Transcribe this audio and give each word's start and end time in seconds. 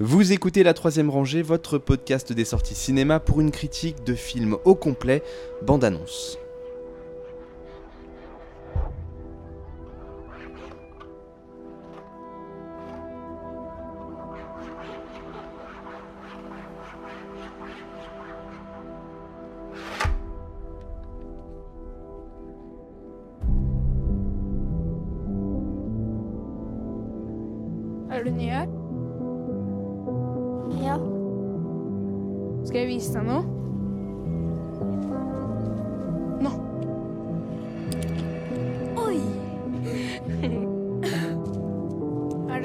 Vous 0.00 0.30
écoutez 0.30 0.62
La 0.62 0.74
Troisième 0.74 1.10
Rangée, 1.10 1.42
votre 1.42 1.76
podcast 1.76 2.32
des 2.32 2.44
sorties 2.44 2.76
cinéma 2.76 3.18
pour 3.18 3.40
une 3.40 3.50
critique 3.50 4.04
de 4.04 4.14
film 4.14 4.56
au 4.64 4.76
complet, 4.76 5.24
bande-annonce. 5.62 6.38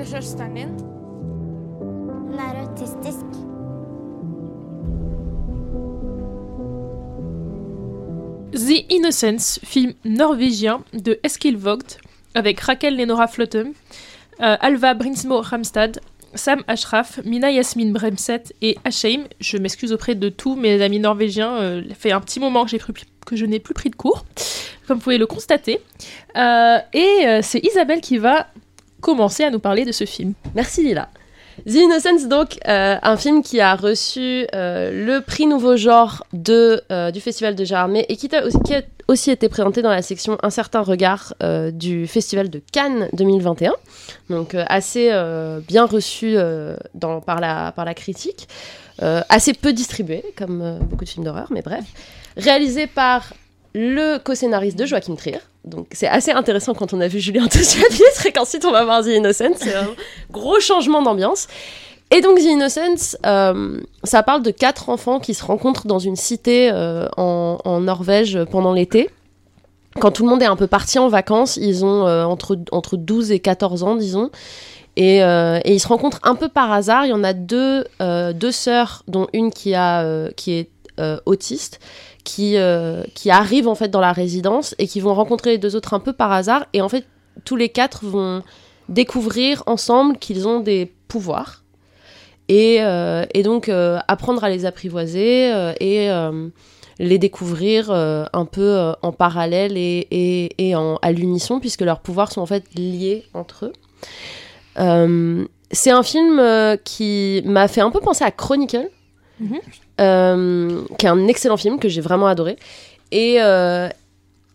Er 0.04 0.06
det 0.06 0.24
søsteren 0.24 0.56
din? 0.56 0.70
Hun 2.30 2.34
er 2.40 2.68
autistisk. 2.68 3.26
The 8.54 8.86
Innocence, 8.90 9.60
film 9.64 9.94
norvégien 10.04 10.84
de 10.94 11.18
Eskil 11.24 11.58
Vogt, 11.58 11.98
avec 12.36 12.60
Raquel 12.60 12.98
Lenora 12.98 13.28
Flotem, 13.28 13.74
euh, 14.42 14.58
Alva 14.60 14.94
Brinsmo 14.94 15.40
Ramstad, 15.42 16.00
Sam 16.36 16.64
Ashraf, 16.68 17.20
Mina 17.24 17.50
Yasmin 17.50 17.92
Bremset 17.94 18.44
et 18.62 18.78
Asheim. 18.84 19.24
Je 19.40 19.58
m'excuse 19.58 19.94
auprès 19.94 20.16
de 20.16 20.30
tous 20.30 20.56
mes 20.56 20.82
amis 20.82 21.00
norvégiens, 21.00 21.54
euh, 21.56 21.82
ça 21.90 21.95
fait 21.95 22.12
un 22.12 22.20
petit 22.20 22.40
moment 22.42 22.66
que, 22.66 22.72
j'ai 22.72 22.78
pris- 22.80 22.94
que 23.26 23.36
je 23.38 23.45
n'ai 23.45 23.60
plus 23.60 23.73
pris 23.73 23.90
de 23.90 23.95
cours, 23.95 24.26
comme 24.88 24.98
vous 24.98 25.04
pouvez 25.04 25.17
le 25.17 25.28
constater. 25.28 25.80
Euh, 26.36 26.78
et 26.94 27.26
euh, 27.26 27.40
c'est 27.42 27.60
Isabelle 27.66 28.02
qui 28.02 28.17
va 28.17 28.48
commencer 29.04 29.44
à 29.44 29.52
nous 29.52 29.59
parler 29.59 29.86
de 29.86 29.92
ce 29.92 30.06
film. 30.06 30.34
Merci 30.56 30.82
Lila. 30.82 31.09
The 31.68 31.76
Innocence, 31.76 32.28
donc, 32.28 32.58
euh, 32.68 32.96
un 33.02 33.18
film 33.18 33.44
qui 33.44 33.62
a 33.62 33.76
reçu 33.76 34.48
euh, 34.56 35.06
le 35.06 35.22
prix 35.22 35.45
Nouveau 35.45 35.78
Genre 35.78 36.26
euh, 36.50 37.12
du 37.12 37.22
Festival 37.22 37.54
de 37.54 37.64
Gérardmer 37.64 38.06
et 38.10 38.16
qui, 38.16 38.28
a 38.36 38.44
aussi 39.08 39.30
été 39.30 39.50
présenté 39.50 39.84
dans 39.84 39.92
la 39.92 40.02
section 40.02 40.38
Un 40.42 40.50
certain 40.50 40.82
regard 40.82 41.36
du 41.73 42.08
Festival 42.08 42.50
de 42.50 42.62
Cannes 42.72 43.08
2021. 43.14 43.73
Donc, 44.30 44.56
assez 44.56 45.12
bien 45.67 45.86
reçu 45.86 46.38
par, 47.26 47.40
la, 47.40 47.94
critique. 47.94 48.48
Assez 49.00 49.54
peu 49.54 49.73
distribué, 49.73 50.23
comme 50.38 50.80
beaucoup 50.90 51.04
de 51.04 51.10
films 51.10 51.26
d'horreur, 51.26 51.50
mais 51.52 51.62
bref. 51.62 51.84
Réalisé 52.38 52.88
par 52.88 53.34
le 53.76 54.17
co-scénariste 54.17 54.78
de 54.80 54.86
Joachim 54.86 55.16
Trier. 55.16 55.40
Donc 55.66 55.88
c'est 55.92 56.08
assez 56.08 56.31
intéressant 56.31 56.73
quand 56.73 56.94
on 56.94 57.02
a 57.02 57.08
vu 57.08 57.19
Julien 57.19 57.47
Tossiapitre 57.52 58.25
et 58.25 58.31
qu'ensuite 58.31 58.66
on 58.66 58.72
va 58.72 58.83
voir 58.83 59.03
The 59.03 59.08
Innocence. 59.08 59.58
C'est 59.58 59.75
un 59.75 59.89
gros 60.31 60.59
changement 60.59 61.02
d'ambiance. 61.02 61.47
Et 62.11 62.22
donc 62.22 62.38
The 62.38 62.44
Innocence, 62.44 63.17
euh, 63.25 63.80
ça 64.03 64.22
parle 64.23 64.44
de 64.44 64.52
quatre 64.52 64.89
enfants 64.89 65.20
qui 65.20 65.33
se 65.33 65.44
rencontrent 65.44 65.88
dans 65.88 66.00
une 66.00 66.16
cité 66.16 66.70
euh, 66.72 67.08
en, 67.17 67.80
Norvège 67.80 68.44
pendant 68.52 68.73
l'été. 68.73 69.09
Quand 70.00 70.11
tout 70.11 70.23
le 70.23 70.30
monde 70.30 70.42
est 70.42 70.47
un 70.47 70.55
peu 70.55 70.67
parti 70.67 71.00
en 71.00 71.08
vacances, 71.08 71.58
ils 71.58 71.86
ont 71.86 72.08
euh, 72.08 72.23
entre, 72.23 72.58
entre 72.72 72.98
12 72.98 73.31
et 73.31 73.39
14 73.39 73.83
ans, 73.83 73.95
disons. 73.95 74.30
Et, 74.95 75.17
et 75.22 75.73
ils 75.73 75.80
se 75.80 75.88
rencontrent 75.88 76.20
un 76.22 76.36
peu 76.36 76.50
par 76.50 76.72
hasard. 76.72 77.05
Il 77.05 77.09
y 77.09 77.14
en 77.14 77.23
a 77.23 77.33
deux, 77.33 77.83
deux 78.00 78.52
sœurs, 78.52 79.02
dont 79.08 79.25
une 79.33 79.52
qui, 79.52 79.73
a, 79.73 80.30
qui 80.36 80.52
est 80.52 80.70
euh, 80.99 81.17
autiste, 81.25 81.80
qui, 82.23 82.55
euh, 82.58 83.03
qui 83.16 83.31
arrivent 83.31 83.67
en 83.67 83.73
fait 83.73 83.89
dans 83.89 83.99
la 83.99 84.13
résidence 84.13 84.75
et 84.77 84.88
qui 84.88 84.99
vont 84.99 85.13
rencontrer 85.16 85.52
les 85.52 85.58
deux 85.58 85.76
autres 85.76 85.93
un 85.93 85.99
peu 85.99 86.14
par 86.14 86.31
hasard. 86.31 86.67
Et 86.73 86.81
en 86.81 86.89
fait, 86.89 87.05
tous 87.45 87.55
les 87.55 87.70
quatre 87.70 88.05
vont 88.05 88.43
découvrir 88.89 89.64
ensemble 89.65 90.17
qu'ils 90.17 90.48
ont 90.48 90.59
des 90.59 90.93
pouvoirs. 91.08 91.64
Et, 92.48 92.77
euh, 92.83 93.26
et 93.33 93.42
donc 93.42 93.70
apprendre 93.70 94.43
à 94.43 94.49
les 94.49 94.65
apprivoiser 94.65 95.73
et 95.80 96.09
les 96.99 97.17
découvrir 97.17 97.89
un 97.89 98.45
peu 98.45 98.93
en 99.02 99.11
parallèle 99.11 99.77
et, 99.77 100.08
et, 100.11 100.70
et 100.70 100.76
à 100.76 101.11
l'unisson, 101.11 101.59
puisque 101.59 101.82
leurs 101.82 102.02
pouvoirs 102.02 102.32
sont 102.32 102.42
en 102.42 102.45
fait 102.45 102.65
liés 102.76 103.23
entre 103.33 103.71
eux. 104.77 105.48
C'est 105.71 105.92
un 105.92 106.03
film 106.03 106.77
qui 106.83 107.42
m'a 107.45 107.67
fait 107.67 107.82
un 107.82 107.89
peu 107.89 107.99
penser 107.99 108.23
à 108.23 108.32
Chronicle, 108.32 108.89
Mhm. 109.39 109.59
Euh, 110.02 110.81
qui 110.98 111.05
est 111.05 111.09
un 111.09 111.27
excellent 111.27 111.58
film 111.58 111.80
que 111.80 111.89
j'ai 111.89 112.02
vraiment 112.02 112.27
adoré, 112.27 112.58
et, 113.11 113.42
euh, 113.42 113.89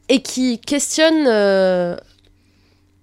et 0.09 0.21
qui 0.23 0.59
questionne. 0.59 1.27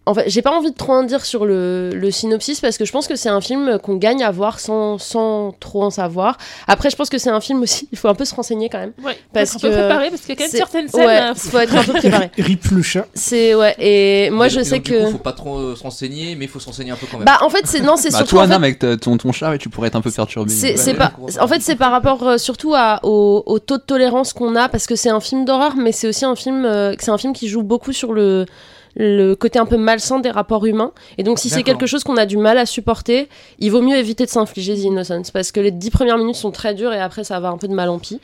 En 0.07 0.13
fait, 0.13 0.25
j'ai 0.27 0.41
pas 0.41 0.51
envie 0.51 0.69
de 0.71 0.75
trop 0.75 0.93
en 0.93 1.03
dire 1.03 1.25
sur 1.25 1.45
le, 1.45 1.89
le 1.93 2.11
synopsis 2.11 2.59
parce 2.61 2.77
que 2.77 2.85
je 2.85 2.91
pense 2.91 3.07
que 3.07 3.15
c'est 3.15 3.29
un 3.29 3.41
film 3.41 3.79
qu'on 3.79 3.95
gagne 3.95 4.23
à 4.23 4.31
voir 4.31 4.59
sans, 4.59 4.97
sans 4.99 5.51
trop 5.59 5.83
en 5.83 5.89
savoir. 5.89 6.37
Après, 6.67 6.89
je 6.89 6.95
pense 6.95 7.09
que 7.09 7.17
c'est 7.17 7.29
un 7.31 7.41
film 7.41 7.61
aussi, 7.63 7.87
il 7.91 7.97
faut 7.97 8.07
un 8.07 8.13
peu 8.15 8.25
se 8.25 8.35
renseigner 8.35 8.69
quand 8.69 8.77
même. 8.79 8.93
Ouais, 9.03 9.17
Parce 9.33 9.53
faut 9.53 9.57
être 9.57 9.65
un 9.65 9.69
peu 9.69 9.75
que 9.75 9.79
préparé 9.87 10.09
parce 10.09 10.21
qu'il 10.21 10.29
y 10.29 10.33
a 10.33 10.35
quand 10.35 10.43
même 10.43 10.51
certaines 10.51 10.87
scènes. 10.89 11.05
Ouais, 11.05 11.21
euh, 11.21 11.33
faut 11.35 11.57
être 11.59 11.75
un 11.75 11.83
peu 11.83 11.93
préparé. 11.93 12.31
Rip 12.37 12.65
le 12.71 12.81
chat. 12.83 13.07
C'est 13.13 13.55
ouais, 13.55 13.75
et 13.79 14.29
moi 14.29 14.47
Et 14.47 14.49
je 14.51 14.55
donc, 14.57 14.65
sais 14.65 14.79
du 14.79 14.91
que. 14.91 15.05
coup, 15.05 15.11
faut 15.13 15.17
pas 15.17 15.33
trop 15.33 15.57
euh, 15.57 15.75
se 15.75 15.83
renseigner, 15.83 16.35
mais 16.35 16.45
il 16.45 16.49
faut 16.49 16.59
se 16.59 16.67
renseigner 16.67 16.91
un 16.91 16.95
peu 16.97 17.07
quand 17.09 17.17
même. 17.17 17.25
Bah 17.25 17.39
en 17.41 17.49
fait 17.49 17.65
c'est 17.65 17.81
non 17.81 17.95
c'est 17.97 18.11
Bah, 18.11 18.17
surtout 18.19 18.31
toi, 18.35 18.41
en 18.41 18.45
fait, 18.45 18.49
Nam, 18.49 18.63
avec 18.63 18.79
ton, 19.01 19.17
ton 19.17 19.31
chat, 19.31 19.57
tu 19.57 19.69
pourrais 19.69 19.87
être 19.87 19.95
un 19.95 20.01
peu 20.01 20.11
perturbé. 20.11 20.51
C'est 20.51 20.71
Ouais, 20.71 20.77
c'est 20.77 20.91
ouais, 20.91 20.97
pas. 20.97 21.13
En 21.39 21.47
fait, 21.47 21.61
c'est 21.61 21.75
par 21.75 21.91
rapport 21.91 22.27
euh, 22.27 22.37
surtout 22.37 22.73
à, 22.75 22.99
au, 23.03 23.41
au 23.45 23.59
taux 23.59 23.77
de 23.77 23.83
tolérance 23.83 24.33
qu'on 24.33 24.55
a, 24.55 24.69
parce 24.69 24.85
que 24.85 24.95
c'est 24.95 25.09
un 25.09 25.19
film 25.19 25.45
d'horreur, 25.45 25.75
mais 25.77 25.91
c'est 25.91 26.07
aussi 26.07 26.25
un 26.25 26.35
film. 26.35 26.65
euh, 26.65 26.93
c'est 26.99 27.11
un 27.11 27.17
film 27.17 27.33
qui 27.33 27.47
joue 27.47 27.63
beaucoup 27.63 27.91
sur 27.93 28.13
le 28.13 28.45
le 28.95 29.33
côté 29.33 29.59
un 29.59 29.65
peu 29.65 29.77
malsain 29.77 30.19
des 30.19 30.31
rapports 30.31 30.65
humains. 30.65 30.91
Et 31.17 31.23
donc, 31.23 31.39
si 31.39 31.49
c'est 31.49 31.63
quelque 31.63 31.85
chose 31.85 32.03
qu'on 32.03 32.17
a 32.17 32.25
du 32.25 32.37
mal 32.37 32.57
à 32.57 32.65
supporter, 32.65 33.27
il 33.59 33.71
vaut 33.71 33.81
mieux 33.81 33.97
éviter 33.97 34.25
de 34.25 34.29
s'infliger 34.29 34.75
The 34.75 34.83
Innocence, 34.83 35.31
parce 35.31 35.51
que 35.51 35.59
les 35.59 35.71
dix 35.71 35.89
premières 35.89 36.17
minutes 36.17 36.35
sont 36.35 36.51
très 36.51 36.73
dures 36.73 36.93
et 36.93 36.99
après, 36.99 37.23
ça 37.23 37.39
va 37.39 37.49
un 37.49 37.57
peu 37.57 37.67
de 37.67 37.73
mal 37.73 37.89
en 37.89 37.99
pis. 37.99 38.19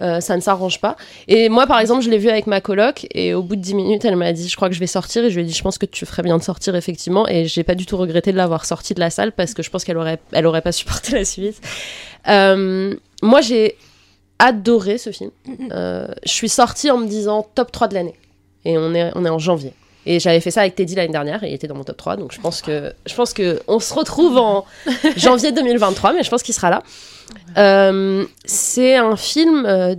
Euh, 0.00 0.20
ça 0.20 0.34
ne 0.34 0.40
s'arrange 0.40 0.80
pas. 0.80 0.96
Et 1.28 1.48
moi, 1.48 1.66
par 1.66 1.78
exemple, 1.78 2.02
je 2.02 2.10
l'ai 2.10 2.16
vu 2.16 2.30
avec 2.30 2.46
ma 2.46 2.60
coloc, 2.60 3.06
et 3.12 3.34
au 3.34 3.42
bout 3.42 3.56
de 3.56 3.60
10 3.60 3.74
minutes, 3.74 4.04
elle 4.04 4.16
m'a 4.16 4.32
dit 4.32 4.48
Je 4.48 4.56
crois 4.56 4.68
que 4.68 4.74
je 4.74 4.80
vais 4.80 4.86
sortir. 4.86 5.24
Et 5.24 5.30
je 5.30 5.34
lui 5.34 5.42
ai 5.42 5.46
dit 5.46 5.52
Je 5.52 5.62
pense 5.62 5.76
que 5.76 5.86
tu 5.86 6.06
ferais 6.06 6.22
bien 6.22 6.38
de 6.38 6.42
sortir, 6.42 6.74
effectivement. 6.74 7.28
Et 7.28 7.46
j'ai 7.46 7.64
pas 7.64 7.74
du 7.74 7.84
tout 7.84 7.96
regretté 7.98 8.32
de 8.32 8.36
l'avoir 8.36 8.64
sortie 8.64 8.94
de 8.94 9.00
la 9.00 9.10
salle, 9.10 9.32
parce 9.32 9.52
que 9.52 9.62
je 9.62 9.70
pense 9.70 9.84
qu'elle 9.84 9.98
aurait, 9.98 10.18
elle 10.32 10.46
aurait 10.46 10.62
pas 10.62 10.72
supporté 10.72 11.12
la 11.16 11.24
suite. 11.24 11.60
Euh, 12.28 12.94
moi, 13.22 13.42
j'ai 13.42 13.76
adoré 14.38 14.96
ce 14.96 15.10
film. 15.10 15.30
Euh, 15.70 16.08
je 16.24 16.32
suis 16.32 16.48
sortie 16.48 16.90
en 16.90 16.96
me 16.96 17.06
disant 17.06 17.46
top 17.54 17.70
3 17.70 17.88
de 17.88 17.94
l'année. 17.94 18.14
Et 18.64 18.78
on 18.78 18.94
est, 18.94 19.12
on 19.14 19.24
est 19.24 19.30
en 19.30 19.38
janvier. 19.38 19.74
Et 20.06 20.18
j'avais 20.18 20.40
fait 20.40 20.50
ça 20.50 20.62
avec 20.62 20.74
Teddy 20.74 20.94
l'année 20.94 21.12
dernière 21.12 21.44
et 21.44 21.48
il 21.48 21.54
était 21.54 21.66
dans 21.66 21.74
mon 21.74 21.84
top 21.84 21.96
3. 21.96 22.16
Donc 22.16 22.32
je 22.32 22.40
pense 22.40 22.62
que, 22.62 22.92
je 23.06 23.14
pense 23.14 23.32
que 23.32 23.60
on 23.68 23.80
se 23.80 23.92
retrouve 23.92 24.38
en 24.38 24.64
janvier 25.16 25.52
2023, 25.52 26.12
mais 26.14 26.22
je 26.22 26.30
pense 26.30 26.42
qu'il 26.42 26.54
sera 26.54 26.70
là. 26.70 26.82
Euh, 27.58 28.24
c'est 28.44 28.96
un 28.96 29.16
film. 29.16 29.66
euh, 29.66 29.94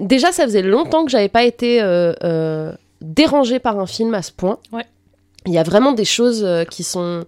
déjà, 0.00 0.32
ça 0.32 0.44
faisait 0.44 0.62
longtemps 0.62 1.04
que 1.04 1.10
j'avais 1.10 1.28
pas 1.28 1.44
été 1.44 1.82
euh, 1.82 2.12
euh, 2.24 2.72
dérangée 3.00 3.58
par 3.58 3.78
un 3.78 3.86
film 3.86 4.14
à 4.14 4.22
ce 4.22 4.32
point. 4.32 4.58
Ouais. 4.72 4.86
Il 5.46 5.52
y 5.52 5.58
a 5.58 5.62
vraiment 5.62 5.92
des 5.92 6.04
choses 6.04 6.46
qui 6.70 6.82
sont. 6.82 7.24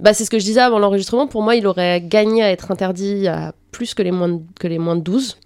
Bah, 0.00 0.12
c'est 0.12 0.24
ce 0.24 0.30
que 0.30 0.38
je 0.38 0.44
disais 0.44 0.60
avant 0.60 0.78
l'enregistrement. 0.78 1.26
Pour 1.26 1.42
moi, 1.42 1.54
il 1.54 1.66
aurait 1.66 2.00
gagné 2.00 2.42
à 2.42 2.50
être 2.50 2.70
interdit 2.72 3.28
à 3.28 3.54
plus 3.70 3.94
que 3.94 4.02
les 4.02 4.10
moins 4.10 4.28
de, 4.28 4.40
que 4.58 4.66
les 4.66 4.78
moins 4.78 4.96
de 4.96 5.02
12. 5.02 5.36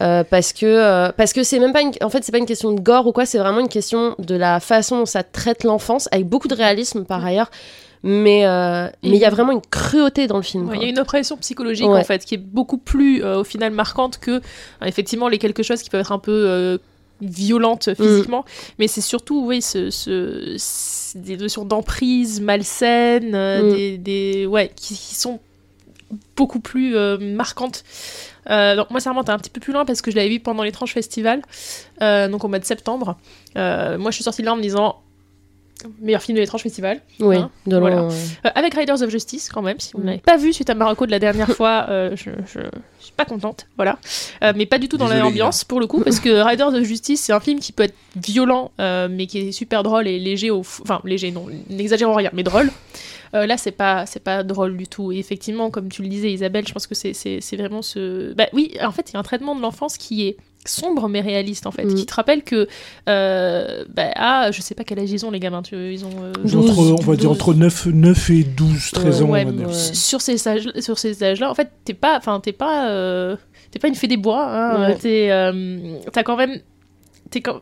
Euh, 0.00 0.22
parce 0.22 0.52
que 0.52 0.66
euh, 0.66 1.10
parce 1.16 1.32
que 1.32 1.42
c'est 1.42 1.58
même 1.58 1.72
pas 1.72 1.82
une, 1.82 1.90
en 2.00 2.10
fait 2.10 2.22
c'est 2.22 2.30
pas 2.32 2.38
une 2.38 2.46
question 2.46 2.72
de 2.72 2.80
gore 2.80 3.06
ou 3.08 3.12
quoi 3.12 3.26
c'est 3.26 3.38
vraiment 3.38 3.58
une 3.60 3.68
question 3.68 4.14
de 4.20 4.36
la 4.36 4.60
façon 4.60 4.98
dont 5.00 5.06
ça 5.06 5.22
traite 5.24 5.64
l'enfance 5.64 6.08
avec 6.12 6.26
beaucoup 6.28 6.46
de 6.48 6.54
réalisme 6.54 7.04
par 7.04 7.24
ailleurs 7.24 7.50
mais 8.04 8.46
euh, 8.46 8.86
mais 9.02 9.10
il 9.10 9.16
y 9.16 9.24
a 9.24 9.30
vraiment 9.30 9.52
une 9.52 9.60
cruauté 9.68 10.26
dans 10.28 10.36
le 10.36 10.42
film 10.44 10.68
Ouais. 10.68 10.76
Il 10.76 10.82
y 10.82 10.86
a 10.86 10.88
une 10.88 10.98
oppression 11.00 11.36
psychologique 11.38 11.88
Ouais. 11.88 11.98
en 12.00 12.04
fait 12.04 12.24
qui 12.24 12.34
est 12.36 12.38
beaucoup 12.38 12.78
plus 12.78 13.22
euh, 13.24 13.40
au 13.40 13.44
final 13.44 13.72
marquante 13.72 14.18
que 14.18 14.30
euh, 14.30 14.40
effectivement 14.86 15.28
les 15.28 15.38
quelque 15.38 15.62
chose 15.64 15.82
qui 15.82 15.90
peuvent 15.90 16.00
être 16.02 16.12
un 16.12 16.18
peu 16.20 16.32
euh, 16.48 16.78
violentes 17.20 17.90
physiquement, 17.94 18.46
mais 18.78 18.86
c'est 18.88 19.02
surtout 19.02 19.44
oui 19.44 19.60
ce, 19.60 19.90
ce- 19.90 21.18
des 21.18 21.36
notions 21.36 21.64
d'emprise 21.66 22.40
malsaine, 22.40 23.34
euh, 23.34 23.62
Mm. 23.62 23.74
des, 23.76 23.98
des 23.98 24.46
ouais 24.46 24.70
qui, 24.74 24.94
qui 24.94 25.14
sont 25.16 25.40
beaucoup 26.36 26.60
plus 26.60 26.96
euh, 26.96 27.18
marquantes. 27.18 27.84
Euh, 28.48 28.74
donc 28.76 28.90
moi 28.90 29.00
ça 29.00 29.10
remonte 29.10 29.28
un 29.28 29.38
petit 29.38 29.50
peu 29.50 29.60
plus 29.60 29.72
loin 29.72 29.84
parce 29.84 30.00
que 30.02 30.10
je 30.10 30.16
l'avais 30.16 30.28
vu 30.30 30.40
pendant 30.40 30.62
l'étrange 30.62 30.92
festival, 30.92 31.42
euh, 32.02 32.26
donc 32.28 32.44
au 32.44 32.48
mois 32.48 32.58
de 32.58 32.64
septembre. 32.64 33.16
Euh, 33.56 33.98
moi 33.98 34.10
je 34.10 34.16
suis 34.16 34.24
sortie 34.24 34.40
de 34.42 34.46
là 34.46 34.54
en 34.54 34.56
me 34.56 34.62
disant 34.62 35.00
meilleur 36.02 36.20
film 36.20 36.36
de 36.36 36.40
l'étrange 36.42 36.60
festival. 36.62 37.00
oui 37.20 37.36
Hein, 37.36 37.50
de 37.66 37.76
loin, 37.76 37.80
voilà. 37.90 38.02
ouais. 38.06 38.14
Euh, 38.46 38.50
avec 38.54 38.74
Riders 38.74 39.00
of 39.02 39.08
Justice 39.08 39.48
quand 39.48 39.62
même, 39.62 39.78
si 39.80 39.92
vous 39.94 40.00
ne 40.02 40.06
l'avez 40.08 40.18
pas 40.18 40.36
vu 40.36 40.52
suite 40.52 40.68
à 40.68 40.74
Marocco 40.74 41.06
de 41.06 41.10
la 41.10 41.18
dernière 41.18 41.48
fois, 41.56 41.86
euh, 41.88 42.10
je, 42.16 42.30
je, 42.46 42.60
je 42.98 43.04
suis 43.04 43.12
pas 43.16 43.24
contente, 43.24 43.66
voilà. 43.76 43.98
Euh, 44.42 44.52
mais 44.56 44.66
pas 44.66 44.78
du 44.78 44.88
tout 44.88 44.98
dans 44.98 45.06
Désolé, 45.06 45.20
l'ambiance 45.22 45.64
pour 45.64 45.80
le 45.80 45.86
coup, 45.86 46.00
parce 46.02 46.20
que 46.20 46.28
Riders 46.42 46.68
of 46.74 46.82
Justice 46.84 47.22
c'est 47.22 47.32
un 47.32 47.40
film 47.40 47.60
qui 47.60 47.72
peut 47.72 47.84
être 47.84 47.94
violent, 48.16 48.72
euh, 48.78 49.08
mais 49.10 49.26
qui 49.26 49.38
est 49.38 49.52
super 49.52 49.82
drôle 49.82 50.06
et 50.06 50.18
léger, 50.18 50.50
au 50.50 50.60
f- 50.62 50.80
enfin 50.82 51.00
léger 51.04 51.30
non, 51.30 51.46
n'exagérons 51.70 52.14
rien, 52.14 52.30
mais 52.34 52.42
drôle. 52.42 52.70
Euh, 53.34 53.46
là, 53.46 53.56
c'est 53.56 53.70
pas, 53.70 54.06
c'est 54.06 54.22
pas 54.24 54.42
drôle 54.42 54.76
du 54.76 54.88
tout. 54.88 55.12
Et 55.12 55.18
effectivement, 55.18 55.70
comme 55.70 55.88
tu 55.88 56.02
le 56.02 56.08
disais, 56.08 56.32
Isabelle, 56.32 56.66
je 56.66 56.72
pense 56.72 56.86
que 56.88 56.94
c'est, 56.96 57.12
c'est, 57.12 57.40
c'est 57.40 57.56
vraiment 57.56 57.80
ce. 57.82 58.32
Bah 58.34 58.46
oui, 58.52 58.72
en 58.82 58.90
fait, 58.90 59.10
il 59.10 59.14
y 59.14 59.16
a 59.16 59.20
un 59.20 59.22
traitement 59.22 59.54
de 59.54 59.60
l'enfance 59.60 59.96
qui 59.98 60.26
est 60.26 60.36
sombre 60.66 61.08
mais 61.08 61.22
réaliste 61.22 61.66
en 61.66 61.70
fait 61.70 61.84
Mm. 61.86 61.94
qui 61.94 62.04
te 62.04 62.12
rappelle 62.14 62.42
que 62.42 62.68
euh, 63.08 63.84
bah, 63.88 64.10
ah 64.14 64.50
je 64.52 64.60
sais 64.60 64.74
pas 64.74 64.84
quel 64.84 64.98
âge 64.98 65.10
ils 65.10 65.24
ont 65.24 65.30
les 65.30 65.40
gamins 65.40 65.62
tu 65.62 65.74
ils 65.94 66.04
ont 66.04 66.10
euh, 66.22 66.32
entre- 66.44 66.74
12, 66.74 66.92
on 66.92 66.96
va 66.96 67.16
dire 67.16 67.30
12. 67.30 67.38
entre 67.40 67.54
9, 67.54 67.86
9 67.86 68.30
et 68.30 68.44
12, 68.44 68.90
13 68.92 69.22
ans. 69.22 69.30
Ouais, 69.30 69.42
on 69.44 69.46
va 69.46 69.52
dire. 69.52 69.66
ouais. 69.68 69.72
S- 69.72 69.94
sur 69.94 70.20
ces 70.20 70.46
âges 70.46 70.68
sur 70.80 70.98
ces 70.98 71.22
âges 71.24 71.40
là 71.40 71.50
en 71.50 71.54
fait 71.54 71.70
t'es 71.86 71.94
pas 71.94 72.14
enfin 72.18 72.40
t'es 72.40 72.52
pas 72.52 72.90
euh, 72.90 73.36
t'es 73.70 73.78
pas 73.78 73.88
une 73.88 73.94
fée 73.94 74.06
des 74.06 74.18
bois 74.18 74.46
hein, 74.50 74.88
Ouais. 74.90 74.96
t'es 74.96 75.28
euh, 75.30 75.96
t'as 76.12 76.24
quand 76.24 76.36
même 76.36 76.60
t'es 77.30 77.40
quand 77.40 77.60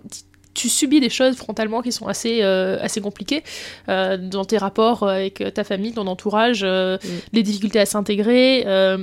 tu 0.59 0.69
subis 0.69 1.01
des 1.01 1.11
choses 1.11 1.37
frontalement 1.37 1.81
qui 1.83 1.93
sont 1.93 2.07
assez 2.07 2.41
euh, 2.43 2.79
assez 2.83 3.01
compliquées 3.01 3.43
euh, 3.89 4.17
dans 4.17 4.45
tes 4.45 4.59
rapports 4.59 5.09
avec 5.09 5.43
ta 5.55 5.65
famille 5.65 5.93
ton 5.93 6.07
entourage 6.07 6.63
euh, 6.65 6.99
Mm. 7.05 7.09
les 7.33 7.43
difficultés 7.43 7.81
à 7.81 7.87
s'intégrer 7.87 8.65
euh, 8.67 8.99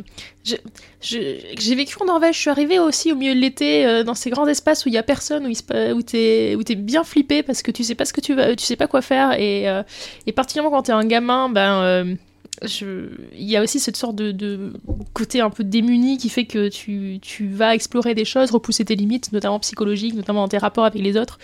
j'ai 1.01 1.75
vécu 1.75 1.95
en 2.01 2.05
Norvège 2.05 2.35
je 2.35 2.41
suis 2.41 2.49
arrivée 2.49 2.79
aussi 2.79 3.11
au 3.11 3.15
milieu 3.15 3.33
de 3.33 3.39
l'été 3.39 3.85
euh, 3.85 4.03
dans 4.03 4.13
ces 4.15 4.29
grands 4.29 4.47
espaces 4.47 4.85
où 4.85 4.89
il 4.89 4.93
y 4.93 4.97
a 4.97 5.03
personne 5.03 5.45
où 5.45 5.49
où 5.49 6.01
t'es 6.01 6.55
où 6.55 6.63
t'es 6.63 6.75
bien 6.75 7.03
flippé 7.03 7.43
parce 7.43 7.61
que 7.61 7.71
tu 7.71 7.83
sais 7.83 7.95
pas 7.95 8.05
ce 8.05 8.13
que 8.13 8.21
tu 8.21 8.33
vas 8.33 8.55
tu 8.55 8.65
sais 8.65 8.75
pas 8.75 8.87
quoi 8.87 9.01
faire 9.01 9.33
et 9.33 9.69
euh, 9.69 9.83
et 10.27 10.31
particulièrement 10.31 10.75
quand 10.75 10.83
t'es 10.83 10.91
un 10.91 11.05
gamin 11.05 11.49
ben 11.49 11.81
euh, 11.81 12.15
il 12.61 13.43
y 13.43 13.55
a 13.55 13.61
aussi 13.61 13.79
cette 13.79 13.97
sorte 13.97 14.15
de, 14.15 14.73
côté 15.13 15.41
un 15.41 15.49
peu 15.49 15.63
démuni 15.63 16.17
qui 16.17 16.29
fait 16.29 16.45
que 16.45 16.69
tu, 16.69 17.47
vas 17.47 17.75
explorer 17.75 18.15
des 18.15 18.25
choses, 18.25 18.51
repousser 18.51 18.85
tes 18.85 18.95
limites, 18.95 19.31
notamment 19.31 19.59
psychologiques, 19.59 20.15
notamment 20.15 20.41
dans 20.41 20.47
tes 20.47 20.57
rapports 20.57 20.85
avec 20.85 21.01
les 21.01 21.17
autres. 21.17 21.37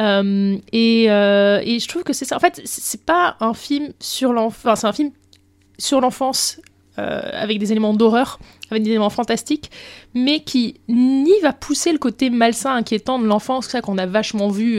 Euh, 0.00 0.56
et, 0.72 1.10
euh, 1.10 1.60
et 1.64 1.78
je 1.78 1.88
trouve 1.88 2.02
que 2.02 2.12
c'est 2.12 2.24
ça. 2.24 2.36
En 2.36 2.40
fait, 2.40 2.60
c'est 2.64 2.82
c'est 2.92 3.04
pas 3.04 3.36
un 3.40 3.54
film 3.54 3.92
sur 4.00 4.32
l'enfance, 4.32 4.80
c'est 4.80 4.86
un 4.86 4.92
film 4.92 5.12
sur 5.78 6.00
l'enfance 6.00 6.60
euh, 6.98 7.22
avec 7.32 7.58
des 7.58 7.72
éléments 7.72 7.94
d'horreur, 7.94 8.38
avec 8.70 8.82
des 8.82 8.90
éléments 8.90 9.08
fantastiques, 9.08 9.70
mais 10.14 10.40
qui 10.40 10.80
ni 10.88 11.32
va 11.42 11.54
pousser 11.54 11.90
le 11.90 11.98
côté 11.98 12.28
malsain, 12.28 12.74
inquiétant 12.74 13.18
de 13.18 13.24
l'enfance, 13.24 13.68
ça 13.68 13.80
qu'on 13.80 13.96
a 13.96 14.04
vachement 14.04 14.48
vu, 14.48 14.78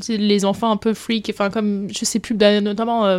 c'est 0.00 0.16
les 0.16 0.44
enfants 0.46 0.70
un 0.70 0.78
peu 0.78 0.94
freak, 0.94 1.30
enfin 1.30 1.50
comme 1.50 1.88
je 1.92 2.04
sais 2.06 2.20
plus, 2.20 2.34
bah, 2.34 2.62
notamment 2.62 3.18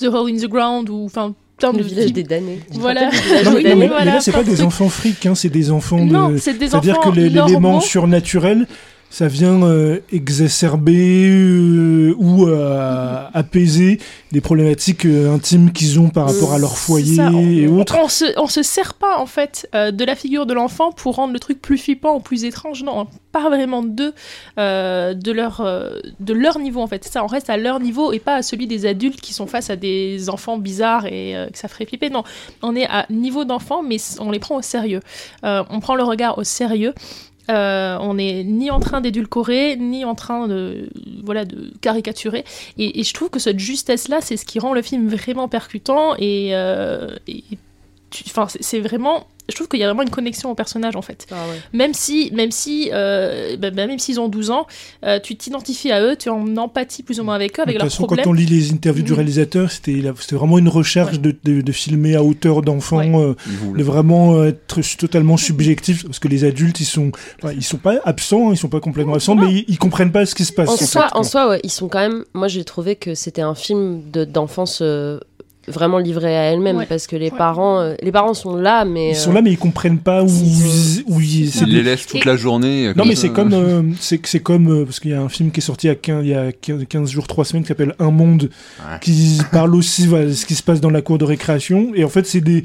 The 0.00 0.06
Hole 0.12 0.30
in 0.32 0.36
the 0.36 0.48
Ground 0.48 0.88
ou 0.90 1.04
enfin 1.06 1.34
plein 1.56 1.72
Le 1.72 1.78
de 1.78 1.82
village 1.82 2.12
des 2.12 2.22
damnés. 2.32 2.60
Voilà. 2.72 3.10
Non, 3.44 3.52
mais, 3.54 3.62
mais- 3.62 3.74
mais 3.76 4.04
là, 4.04 4.20
c'est 4.20 4.32
pas 4.32 4.42
des 4.42 4.62
enfants 4.62 4.88
frics, 4.88 5.26
hein, 5.26 5.34
c'est 5.34 5.50
des 5.50 5.70
enfants 5.70 6.04
de. 6.04 6.10
Non, 6.12 6.32
c'est 6.38 6.54
des 6.58 6.68
C'est-à-dire 6.68 6.98
enfants 6.98 7.10
que 7.10 7.16
les- 7.16 7.28
l'élément 7.28 7.80
surnaturel, 7.80 8.66
ça 9.10 9.26
vient 9.26 9.64
euh, 9.64 9.98
exacerber 10.12 11.28
euh, 11.28 12.14
ou 12.16 12.46
euh, 12.46 13.26
apaiser 13.34 13.98
des 14.30 14.40
problématiques 14.40 15.04
intimes 15.04 15.72
qu'ils 15.72 15.98
ont 15.98 16.10
par 16.10 16.32
rapport 16.32 16.52
à 16.52 16.58
leur 16.58 16.78
foyer 16.78 17.16
ça, 17.16 17.30
on, 17.32 17.40
et 17.40 17.66
autres. 17.66 17.98
On 18.00 18.08
se, 18.08 18.24
on 18.38 18.46
se 18.46 18.62
sert 18.62 18.94
pas 18.94 19.18
en 19.18 19.26
fait 19.26 19.68
de 19.74 20.04
la 20.04 20.14
figure 20.14 20.46
de 20.46 20.54
l'enfant 20.54 20.92
pour 20.92 21.16
rendre 21.16 21.32
le 21.32 21.40
truc 21.40 21.60
plus 21.60 21.76
flippant 21.76 22.14
ou 22.14 22.20
plus 22.20 22.44
étrange. 22.44 22.84
Non, 22.84 23.00
on 23.00 23.06
part 23.32 23.50
vraiment 23.50 23.82
d'eux, 23.82 24.14
de 24.56 25.32
leur, 25.32 25.68
de 26.20 26.32
leur 26.32 26.60
niveau 26.60 26.80
en 26.80 26.86
fait. 26.86 27.04
Ça, 27.04 27.24
on 27.24 27.26
reste 27.26 27.50
à 27.50 27.56
leur 27.56 27.80
niveau 27.80 28.12
et 28.12 28.20
pas 28.20 28.36
à 28.36 28.42
celui 28.42 28.68
des 28.68 28.86
adultes 28.86 29.20
qui 29.20 29.34
sont 29.34 29.48
face 29.48 29.70
à 29.70 29.76
des 29.76 30.30
enfants 30.30 30.58
bizarres 30.58 31.06
et 31.06 31.34
que 31.52 31.58
ça 31.58 31.66
ferait 31.66 31.86
flipper. 31.86 32.10
Non, 32.10 32.22
on 32.62 32.76
est 32.76 32.86
à 32.86 33.06
niveau 33.10 33.44
d'enfant, 33.44 33.82
mais 33.82 33.96
on 34.20 34.30
les 34.30 34.38
prend 34.38 34.56
au 34.56 34.62
sérieux. 34.62 35.00
On 35.42 35.80
prend 35.80 35.96
le 35.96 36.04
regard 36.04 36.38
au 36.38 36.44
sérieux. 36.44 36.94
Euh, 37.50 37.98
on 38.00 38.14
n'est 38.14 38.44
ni 38.44 38.70
en 38.70 38.80
train 38.80 39.00
d'édulcorer, 39.00 39.76
ni 39.76 40.04
en 40.04 40.14
train 40.14 40.46
de, 40.46 40.88
voilà, 41.24 41.44
de 41.44 41.72
caricaturer. 41.80 42.44
Et, 42.78 43.02
je 43.02 43.12
trouve 43.14 43.30
que 43.30 43.38
cette 43.38 43.58
justesse-là, 43.58 44.20
c'est 44.20 44.36
ce 44.36 44.44
qui 44.44 44.58
rend 44.58 44.72
le 44.72 44.82
film 44.82 45.08
vraiment 45.08 45.48
percutant. 45.48 46.14
Et, 46.18 46.50
euh, 46.52 47.08
enfin, 48.26 48.46
c'est- 48.48 48.62
c'est 48.62 48.80
vraiment. 48.80 49.26
Je 49.48 49.56
trouve 49.56 49.66
qu'il 49.66 49.80
y 49.80 49.82
a 49.82 49.86
vraiment 49.86 50.02
une 50.02 50.10
connexion 50.10 50.48
au 50.52 50.54
personnage 50.54 50.94
en 50.94 51.02
fait. 51.02 51.26
Ah 51.32 51.34
ouais. 51.34 51.56
Même 51.72 51.92
si, 51.92 52.30
même 52.32 52.52
si, 52.52 52.88
euh, 52.92 53.56
bah, 53.56 53.70
bah, 53.72 53.88
même 53.88 53.98
s'ils 53.98 54.20
ont 54.20 54.28
12 54.28 54.50
ans, 54.52 54.64
euh, 55.04 55.18
tu 55.18 55.34
t'identifies 55.34 55.90
à 55.90 56.00
eux, 56.04 56.14
tu 56.14 56.28
es 56.28 56.30
en 56.30 56.56
empathie 56.56 57.02
plus 57.02 57.18
ou 57.18 57.24
moins 57.24 57.34
avec 57.34 57.54
eux, 57.54 57.56
De 57.56 57.62
avec 57.62 57.74
toute 57.74 57.82
leurs 57.82 57.90
façon, 57.90 58.04
problèmes. 58.04 58.24
quand 58.24 58.30
on 58.30 58.34
lit 58.34 58.46
les 58.46 58.70
interviews 58.70 59.02
du 59.02 59.10
Mm. 59.10 59.16
réalisateur, 59.16 59.72
c'était 59.72 60.00
vraiment 60.36 60.58
une 60.58 60.68
recherche 60.68 61.18
de, 61.18 61.34
de- 61.42 61.62
de 61.62 61.72
filmer 61.72 62.14
à 62.14 62.22
hauteur 62.22 62.62
d'enfant, 62.62 62.98
Ouais. 62.98 63.12
euh, 63.12 63.34
de 63.76 63.82
vraiment 63.82 64.36
euh, 64.36 64.50
être 64.50 64.80
totalement 64.96 65.36
subjectif, 65.36 66.04
parce 66.04 66.20
que 66.20 66.28
les 66.28 66.44
adultes, 66.44 66.78
ils 66.78 66.84
sont, 66.84 67.10
ils 67.52 67.64
sont 67.64 67.78
pas 67.78 67.96
absents, 68.04 68.52
ils 68.52 68.56
sont 68.56 68.68
pas 68.68 68.78
complètement 68.80 69.14
absents, 69.14 69.34
Non. 69.34 69.46
mais 69.46 69.52
ils, 69.52 69.64
ils 69.66 69.78
comprennent 69.78 70.12
pas 70.12 70.26
ce 70.26 70.36
qui 70.36 70.44
se 70.44 70.52
passe. 70.52 70.68
En 70.68 70.76
soi, 70.76 71.08
en 71.14 71.24
soi, 71.24 71.48
ouais, 71.48 71.60
ils 71.64 71.70
sont 71.72 71.88
quand 71.88 71.98
même. 71.98 72.24
Moi, 72.34 72.46
j'ai 72.46 72.62
trouvé 72.62 72.94
que 72.94 73.16
c'était 73.16 73.42
un 73.42 73.56
film 73.56 74.12
de- 74.12 74.24
d'enfance 74.24 74.78
euh, 74.80 75.18
vraiment 75.70 75.98
livré 75.98 76.36
à 76.36 76.42
elle-même 76.52 76.76
Ouais. 76.76 76.86
parce 76.86 77.06
que 77.06 77.16
les 77.16 77.30
Ouais. 77.30 77.38
parents, 77.38 77.80
euh, 77.80 77.94
les 78.02 78.12
parents 78.12 78.34
sont 78.34 78.56
là, 78.56 78.84
mais 78.84 79.10
Ils 79.10 79.16
sont 79.16 79.30
euh, 79.30 79.34
là, 79.34 79.42
mais 79.42 79.52
ils 79.52 79.58
comprennent 79.58 79.98
pas 79.98 80.22
où, 80.22 80.28
Ils 80.28 81.04
où 81.06 81.20
ils. 81.20 81.50
c'est 81.50 81.60
Ils 81.60 81.66
des- 81.66 81.72
les 81.72 81.82
laissent 81.82 82.06
toute 82.06 82.20
Et- 82.24 82.28
la 82.28 82.36
journée. 82.36 82.88
Non, 82.88 82.94
comme 82.94 83.08
mais 83.08 83.14
c'est 83.16 83.30
comme, 83.30 83.52
euh, 83.54 83.82
c'est 84.00 84.24
c'est 84.26 84.40
comme 84.40 84.68
euh, 84.68 84.84
parce 84.84 85.00
qu'il 85.00 85.10
y 85.12 85.14
a 85.14 85.20
un 85.22 85.28
film 85.28 85.50
qui 85.50 85.60
est 85.60 85.62
sorti 85.62 85.86
il 85.86 85.90
y 85.90 85.92
a 85.92 85.96
15, 85.96 86.24
il 86.24 86.30
y 86.30 86.34
a 86.34 86.52
15 86.52 86.84
15 86.88 87.10
jours, 87.10 87.26
3 87.26 87.44
semaines 87.44 87.62
qui 87.62 87.68
s'appelle 87.68 87.94
Un 87.98 88.10
monde, 88.10 88.50
Ouais. 88.80 88.98
qui 89.00 89.38
parle 89.52 89.74
aussi 89.74 90.06
voilà, 90.06 90.26
de 90.26 90.32
ce 90.32 90.44
qui 90.46 90.54
se 90.54 90.62
passe 90.62 90.80
dans 90.80 90.90
la 90.90 91.02
cour 91.02 91.18
de 91.18 91.24
récréation. 91.24 91.92
Et 91.94 92.04
en 92.04 92.08
fait, 92.08 92.26
c'est 92.26 92.40
des. 92.40 92.62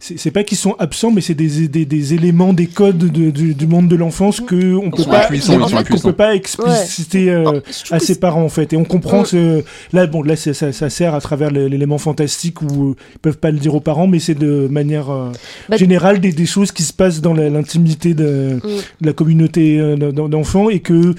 C'est 0.00 0.16
c'est 0.16 0.30
pas 0.30 0.44
qu'ils 0.44 0.56
sont 0.58 0.76
absents, 0.78 1.10
mais 1.10 1.20
c'est 1.20 1.34
des, 1.34 1.66
des, 1.66 1.84
des 1.84 2.14
éléments, 2.14 2.52
des 2.52 2.68
codes 2.68 2.98
de- 2.98 3.30
du, 3.30 3.52
du 3.54 3.66
monde 3.66 3.88
de 3.88 3.96
l'enfance 3.96 4.40
que 4.40 4.74
on 4.74 4.92
peut 4.92 5.02
pas, 5.04 5.24
impuissants, 5.24 5.54
ils 5.54 5.84
qu'on 5.84 5.96
sont 5.96 6.08
peut 6.10 6.14
pas 6.14 6.36
expliciter 6.36 7.30
euh, 7.30 7.60
à 7.90 7.98
ses 7.98 8.14
parents 8.20 8.44
en 8.44 8.48
fait. 8.48 8.72
Et 8.72 8.76
on 8.76 8.84
comprend 8.84 9.22
Mm. 9.22 9.26
ce 9.26 9.64
là 9.92 10.06
bon 10.06 10.22
là 10.22 10.36
ça, 10.36 10.54
ça 10.54 10.88
sert 10.90 11.14
à 11.16 11.20
travers 11.20 11.50
l'élément 11.50 11.98
fantastique 11.98 12.62
où 12.62 12.90
euh, 12.90 12.94
ils 13.14 13.18
peuvent 13.18 13.38
pas 13.38 13.50
le 13.50 13.58
dire 13.58 13.74
aux 13.74 13.80
parents, 13.80 14.06
mais 14.06 14.20
c'est 14.20 14.34
de 14.36 14.68
manière 14.70 15.10
euh, 15.10 15.32
Bah, 15.68 15.76
générale 15.76 16.20
des, 16.20 16.30
des 16.32 16.46
choses 16.46 16.70
qui 16.70 16.84
se 16.84 16.92
passent 16.92 17.20
dans 17.20 17.34
l'intimité 17.34 18.14
de, 18.14 18.60
Mm. 18.62 18.68
de 19.00 19.06
la 19.06 19.12
communauté 19.12 19.80
euh, 19.80 19.96
d'en- 19.96 20.28
d'enfants 20.28 20.68
et 20.70 20.78
que 20.78 21.14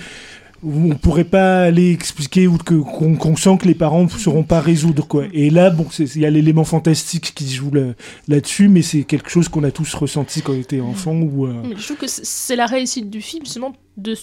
on 0.63 0.89
pourrait 0.95 1.23
pas 1.23 1.61
aller 1.63 1.91
expliquer 1.91 2.47
ou 2.47 2.57
qu'on 2.57 3.15
qu'on 3.15 3.35
sent 3.35 3.57
que 3.61 3.67
les 3.67 3.75
parents 3.75 4.03
ne 4.03 4.09
sauront 4.09 4.43
pas 4.43 4.59
résoudre 4.59 5.07
quoi. 5.07 5.25
Et 5.33 5.49
là 5.49 5.69
bon 5.69 5.87
il 5.97 6.17
y 6.19 6.25
a 6.25 6.29
l'élément 6.29 6.63
fantastique 6.65 7.33
qui 7.35 7.49
joue 7.49 7.71
là- 7.71 7.93
là-dessus, 8.27 8.67
mais 8.67 8.81
c'est 8.81 9.03
quelque 9.03 9.29
chose 9.29 9.47
qu'on 9.49 9.63
a 9.63 9.71
tous 9.71 9.93
ressenti 9.93 10.41
quand 10.41 10.53
on 10.53 10.59
était 10.59 10.81
enfant 10.81 11.15
ou 11.15 11.45
euh, 11.45 11.53
Je 11.77 11.83
trouve 11.85 11.97
que 11.97 12.07
c'est- 12.07 12.55
la 12.55 12.65
réussite 12.65 13.09
du 13.09 13.21
film, 13.21 13.45
justement, 13.45 13.73
de 13.97 14.15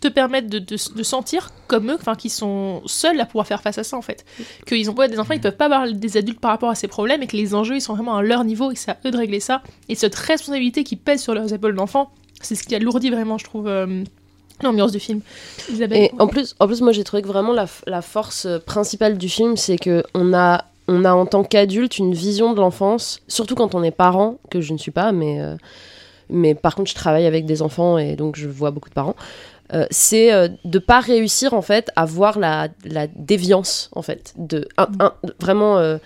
te 0.00 0.08
permettre 0.08 0.48
de, 0.48 1.02
sentir 1.04 1.50
comme 1.68 1.90
eux, 1.92 1.96
enfin, 1.98 2.16
qu'ils 2.16 2.32
sont 2.32 2.82
seuls 2.86 3.20
à 3.20 3.24
pouvoir 3.24 3.46
faire 3.46 3.62
face 3.62 3.78
à 3.78 3.84
ça, 3.84 3.96
en 3.96 4.02
fait. 4.02 4.24
Qu'ils 4.66 4.90
ont 4.90 4.94
pas 4.94 5.06
des 5.06 5.18
enfants, 5.20 5.32
ils 5.34 5.40
peuvent 5.40 5.56
pas 5.56 5.66
avoir 5.66 5.90
des 5.92 6.16
adultes 6.16 6.40
par 6.40 6.50
rapport 6.50 6.70
à 6.70 6.74
ces 6.74 6.88
problèmes 6.88 7.22
et 7.22 7.28
que 7.28 7.36
les 7.36 7.54
enjeux, 7.54 7.76
ils 7.76 7.80
sont 7.80 7.94
vraiment 7.94 8.16
à 8.16 8.22
leur 8.22 8.42
niveau 8.44 8.72
et 8.72 8.74
c'est 8.74 8.90
à 8.90 8.98
eux 9.06 9.12
de 9.12 9.16
régler 9.16 9.38
ça. 9.38 9.62
Et 9.88 9.94
cette 9.94 10.16
responsabilité 10.16 10.82
qui 10.82 10.96
pèse 10.96 11.22
sur 11.22 11.34
leurs 11.34 11.52
épaules 11.52 11.76
d'enfants, 11.76 12.10
c'est 12.40 12.56
ce 12.56 12.64
qui 12.64 12.74
alourdit 12.74 13.10
vraiment, 13.10 13.38
je 13.38 13.44
trouve, 13.44 13.68
euh, 13.68 14.02
l'ambiance 14.62 14.92
du 14.92 15.00
film. 15.00 15.20
Isabelle 15.70 15.98
Et 15.98 16.10
en 16.18 16.26
plus, 16.26 16.54
en 16.60 16.66
plus, 16.66 16.80
moi 16.80 16.92
j'ai 16.92 17.04
trouvé 17.04 17.22
que 17.22 17.28
vraiment 17.28 17.52
la, 17.52 17.66
la 17.86 18.02
force 18.02 18.46
euh, 18.46 18.58
principale 18.58 19.18
du 19.18 19.28
film, 19.28 19.56
c'est 19.56 19.76
que 19.76 20.02
on 20.14 20.32
a, 20.34 20.64
on 20.88 21.04
a 21.04 21.12
en 21.12 21.26
tant 21.26 21.44
qu'adulte 21.44 21.98
une 21.98 22.14
vision 22.14 22.52
de 22.54 22.60
l'enfance, 22.60 23.20
surtout 23.28 23.54
quand 23.54 23.74
on 23.74 23.82
est 23.82 23.90
parent, 23.90 24.38
que 24.50 24.60
je 24.60 24.72
ne 24.72 24.78
suis 24.78 24.90
pas, 24.90 25.12
mais, 25.12 25.40
euh, 25.40 25.56
mais 26.30 26.54
par 26.54 26.74
contre 26.74 26.90
je 26.90 26.94
travaille 26.94 27.26
avec 27.26 27.46
des 27.46 27.62
enfants 27.62 27.98
et 27.98 28.16
donc 28.16 28.36
je 28.36 28.48
vois 28.48 28.70
beaucoup 28.70 28.88
de 28.88 28.94
parents. 28.94 29.16
Euh, 29.74 29.86
c'est 29.90 30.32
euh, 30.34 30.48
de 30.64 30.78
pas 30.78 31.00
réussir 31.00 31.54
en 31.54 31.62
fait 31.62 31.90
à 31.96 32.04
voir 32.04 32.38
la, 32.38 32.68
la 32.84 33.06
déviance 33.06 33.88
en 33.94 34.02
fait 34.02 34.34
de 34.36 34.68
un- 34.76 34.88
un- 35.00 35.14
vraiment 35.40 35.78
euh, 35.78 35.96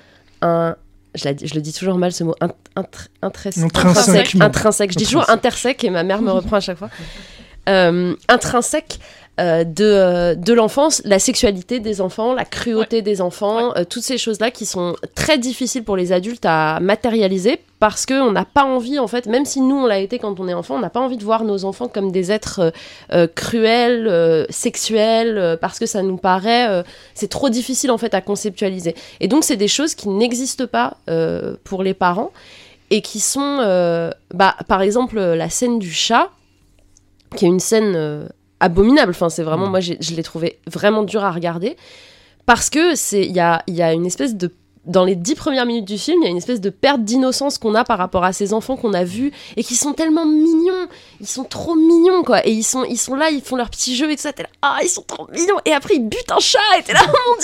un 0.41 0.77
je, 1.17 1.25
la 1.25 1.35
dis- 1.35 1.49
je 1.49 1.55
le 1.55 1.61
dis 1.63 1.73
toujours 1.73 1.97
mal 1.99 2.13
ce 2.13 2.23
mot 2.23 2.35
int- 2.41 2.53
intr- 2.77 3.09
intrès- 3.23 3.59
Intrinsèquement. 3.65 4.45
intrinsèque 4.45 4.93
je 4.93 4.99
dis 4.99 5.05
toujours 5.07 5.29
intersèque 5.31 5.83
et 5.83 5.91
ma 5.91 6.05
mère 6.05 6.23
me 6.23 6.31
reprend 6.31 6.57
à 6.57 6.61
chaque 6.61 6.77
fois 6.79 6.91
intrinsèque 7.67 8.99
euh, 9.39 9.65
de, 9.65 9.85
euh, 9.85 10.35
de 10.35 10.55
l'enfance, 10.55 11.03
la 11.05 11.19
sexualité 11.19 11.79
des 11.79 12.01
enfants, 12.01 12.33
la 12.33 12.47
cruauté 12.47 13.03
des 13.03 13.21
enfants, 13.21 13.77
euh, 13.77 13.85
toutes 13.85 14.03
ces 14.03 14.17
choses-là 14.17 14.51
qui 14.51 14.65
sont 14.65 14.97
très 15.15 15.37
difficiles 15.37 15.85
pour 15.85 15.95
les 15.95 16.13
adultes 16.13 16.47
à 16.47 16.81
matérialiser 16.81 17.61
parce 17.79 18.07
qu'on 18.07 18.33
n'a 18.33 18.47
pas 18.47 18.65
envie, 18.65 18.99
en 18.99 19.07
fait, 19.07 19.27
même 19.27 19.45
si 19.45 19.61
nous 19.61 19.77
on 19.77 19.85
l'a 19.85 19.99
été 19.99 20.19
quand 20.19 20.41
on 20.41 20.49
est 20.49 20.55
enfant, 20.55 20.77
on 20.77 20.81
n'a 20.81 20.89
pas 20.89 21.01
envie 21.01 21.19
de 21.19 21.23
voir 21.23 21.45
nos 21.45 21.67
enfants 21.67 21.89
comme 21.89 22.11
des 22.13 22.33
êtres 22.33 22.61
euh, 22.61 22.71
euh, 23.13 23.27
cruels, 23.27 24.09
euh, 24.09 24.47
sexuels, 24.49 25.37
euh, 25.37 25.57
parce 25.59 25.79
que 25.79 25.85
ça 25.85 26.03
nous 26.03 26.17
paraît, 26.17 26.71
euh, 26.71 26.83
c'est 27.15 27.29
trop 27.29 27.51
difficile 27.51 27.91
en 27.91 27.99
fait 27.99 28.15
à 28.15 28.23
conceptualiser. 28.23 28.95
Et 29.21 29.29
donc 29.29 29.45
c'est 29.45 29.57
des 29.57 29.69
choses 29.69 29.95
qui 29.95 30.09
n'existent 30.09 30.67
pas 30.67 30.97
euh, 31.11 31.57
pour 31.65 31.83
les 31.83 31.93
parents 31.93 32.33
et 32.91 33.03
qui 33.03 33.21
sont, 33.21 33.59
euh, 33.61 34.11
bah, 34.33 34.57
par 34.67 34.81
exemple, 34.81 35.21
la 35.21 35.51
scène 35.51 35.79
du 35.79 35.93
chat, 35.93 36.31
qui 37.35 37.45
est 37.45 37.49
une 37.49 37.61
scène 37.61 37.95
euh, 37.97 38.29
abominable. 38.61 39.11
Enfin, 39.11 39.29
c'est 39.29 39.43
vraiment, 39.43 39.67
moi, 39.69 39.81
j'ai- 39.81 39.99
je 40.01 40.15
l'ai 40.15 40.23
trouvé 40.23 40.59
vraiment 40.67 41.03
dur 41.03 41.25
à 41.25 41.31
regarder 41.33 41.77
parce 42.47 42.71
que 42.71 42.95
c'est, 42.95 43.25
il 43.25 43.33
y 43.33 43.41
a, 43.41 43.63
il 43.67 43.75
y 43.75 43.83
a 43.83 43.93
une 43.93 44.07
espèce 44.07 44.37
de 44.37 44.53
dans 44.87 45.05
les 45.05 45.15
dix 45.17 45.35
premières 45.35 45.67
minutes 45.67 45.85
du 45.85 45.99
film, 45.99 46.19
il 46.23 46.25
y 46.25 46.29
a 46.29 46.31
une 46.31 46.37
espèce 46.37 46.61
de 46.61 46.71
perte 46.71 47.03
d'innocence 47.03 47.59
qu'on 47.59 47.75
a 47.75 47.85
par 47.85 47.99
rapport 47.99 48.25
à 48.25 48.33
ces 48.33 48.53
enfants 48.55 48.77
qu'on 48.77 48.93
a 48.95 49.05
vus 49.05 49.33
et 49.57 49.65
qui 49.65 49.75
sont 49.75 49.93
tellement 49.93 50.25
mignons. 50.25 50.87
Ils 51.21 51.27
sont 51.27 51.45
trop 51.45 51.75
mignons, 51.75 52.23
quoi. 52.25 52.47
Et 52.47 52.53
ils 52.53 52.63
sont, 52.63 52.85
ils 52.85 52.97
sont 52.97 53.15
là, 53.15 53.31
ils 53.31 53.41
font 53.43 53.57
leurs 53.57 53.71
petits 53.71 53.97
jeux 53.97 54.11
et 54.11 54.17
tout 54.17 54.23
ça. 54.23 54.33
T'es 54.33 54.45
là, 54.45 54.49
ah, 54.63 54.79
ils 54.83 54.89
sont 54.89 55.03
trop 55.07 55.27
mignons. 55.33 55.57
Et 55.65 55.73
après, 55.73 55.95
ils 55.97 56.09
butent 56.09 56.31
un 56.31 56.39
chat 56.39 56.59
et 56.79 56.83
t'es 56.83 56.93
là, 56.93 57.01
oh 57.05 57.17
mon 57.29 57.37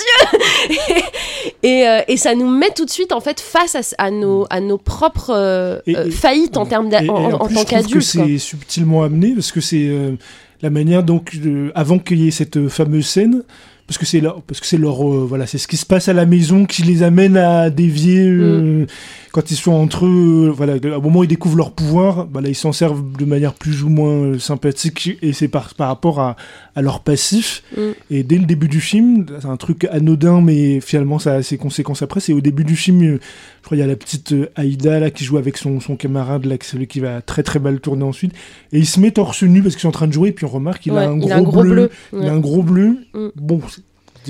dieu. 0.77 0.77
et, 1.63 1.87
euh, 1.87 2.01
et 2.07 2.17
ça 2.17 2.35
nous 2.35 2.49
met 2.49 2.69
tout 2.75 2.85
de 2.85 2.89
suite, 2.89 3.11
en 3.11 3.19
fait, 3.21 3.39
face 3.39 3.75
à, 3.75 3.81
à 3.97 4.11
nos, 4.11 4.45
à 4.49 4.59
nos 4.59 4.77
propres 4.77 5.31
euh, 5.33 5.79
Et- 5.87 5.97
euh, 5.97 6.09
faillites 6.11 6.57
en 6.57 6.65
termes 6.65 6.89
et 6.93 7.09
en, 7.09 7.33
en 7.33 7.45
plus, 7.47 7.55
tant 7.55 7.63
qu'adultes. 7.65 8.01
c'est 8.03 8.37
subtilement 8.37 9.03
amené 9.03 9.33
parce 9.33 9.51
que 9.51 9.61
c'est 9.61 9.87
euh, 9.87 10.15
la 10.61 10.69
manière 10.69 11.03
donc 11.03 11.37
avant 11.75 11.99
qu'il 11.99 12.19
y 12.21 12.27
ait 12.27 12.31
cette 12.31 12.67
fameuse 12.69 13.07
scène 13.07 13.43
parce 13.87 13.97
que 13.97 14.05
c'est 14.05 14.21
leur 14.21 14.41
parce 14.43 14.59
que 14.61 14.65
c'est 14.65 14.77
leur 14.77 15.05
euh, 15.07 15.25
voilà 15.27 15.45
c'est 15.45 15.57
ce 15.57 15.67
qui 15.67 15.75
se 15.77 15.85
passe 15.85 16.07
à 16.07 16.13
la 16.13 16.25
maison 16.25 16.65
qui 16.65 16.83
les 16.83 17.03
amène 17.03 17.35
à 17.37 17.69
dévier 17.69 18.25
euh, 18.25 18.85
quand 19.33 19.51
ils 19.51 19.57
sont 19.57 19.73
entre 19.73 20.05
eux 20.05 20.47
euh, 20.47 20.51
voilà 20.51 20.75
au 20.97 21.01
moment 21.01 21.19
où 21.19 21.23
ils 21.25 21.27
découvrent 21.27 21.57
leur 21.57 21.71
pouvoir 21.71 22.27
voilà 22.31 22.47
ils 22.47 22.55
s'en 22.55 22.71
servent 22.71 23.03
de 23.17 23.25
manière 23.25 23.53
plus 23.53 23.83
ou 23.83 23.89
moins 23.89 24.39
sympathique 24.39 25.17
et 25.21 25.33
c'est 25.33 25.49
par 25.49 25.73
par 25.75 25.89
rapport 25.89 26.19
à, 26.21 26.35
à 26.75 26.81
leur 26.81 27.01
passif 27.01 27.61
Mm. 27.75 27.81
et 28.11 28.23
dès 28.23 28.37
le 28.37 28.45
début 28.45 28.67
du 28.67 28.79
film 28.79 29.25
c'est 29.41 29.47
un 29.47 29.57
truc 29.57 29.85
anodin 29.91 30.41
mais 30.41 30.79
finalement 30.79 31.17
ça 31.19 31.35
a 31.35 31.41
ses 31.43 31.57
conséquences 31.57 32.01
après 32.03 32.19
c'est 32.19 32.33
au 32.33 32.41
début 32.41 32.63
du 32.63 32.75
film 32.75 33.01
je 33.01 33.65
crois 33.65 33.75
il 33.77 33.79
y 33.79 33.83
a 33.83 33.87
la 33.87 33.95
petite 33.95 34.33
Aïda 34.55 34.99
là 34.99 35.09
qui 35.09 35.23
joue 35.25 35.37
avec 35.37 35.57
son, 35.57 35.79
son 35.79 35.95
camarade 35.95 36.45
là, 36.45 36.55
celui 36.61 36.87
qui 36.87 36.99
va 36.99 37.21
très 37.21 37.41
très 37.43 37.59
mal 37.59 37.79
tourner 37.79 38.03
ensuite 38.03 38.33
et 38.71 38.77
il 38.79 38.85
se 38.85 38.99
met 38.99 39.11
torse 39.11 39.41
nu 39.43 39.61
parce 39.63 39.75
qu'ils 39.75 39.81
sont 39.81 39.87
en 39.89 39.91
train 39.91 40.07
de 40.07 40.13
jouer 40.13 40.29
et 40.29 40.31
puis 40.31 40.45
on 40.45 40.49
remarque 40.49 40.83
qu'il 40.83 40.91
Ouais, 40.93 40.99
a 41.03 41.09
un 41.09 41.17
gros, 41.17 41.31
a 41.31 41.35
un 41.35 41.41
gros 41.41 41.61
bleu, 41.63 41.73
bleu. 42.11 42.21
il 42.21 42.27
a 42.27 42.31
un 42.33 42.39
gros 42.39 42.61
bleu 42.63 42.97
Mm. 43.13 43.27
bon 43.35 43.59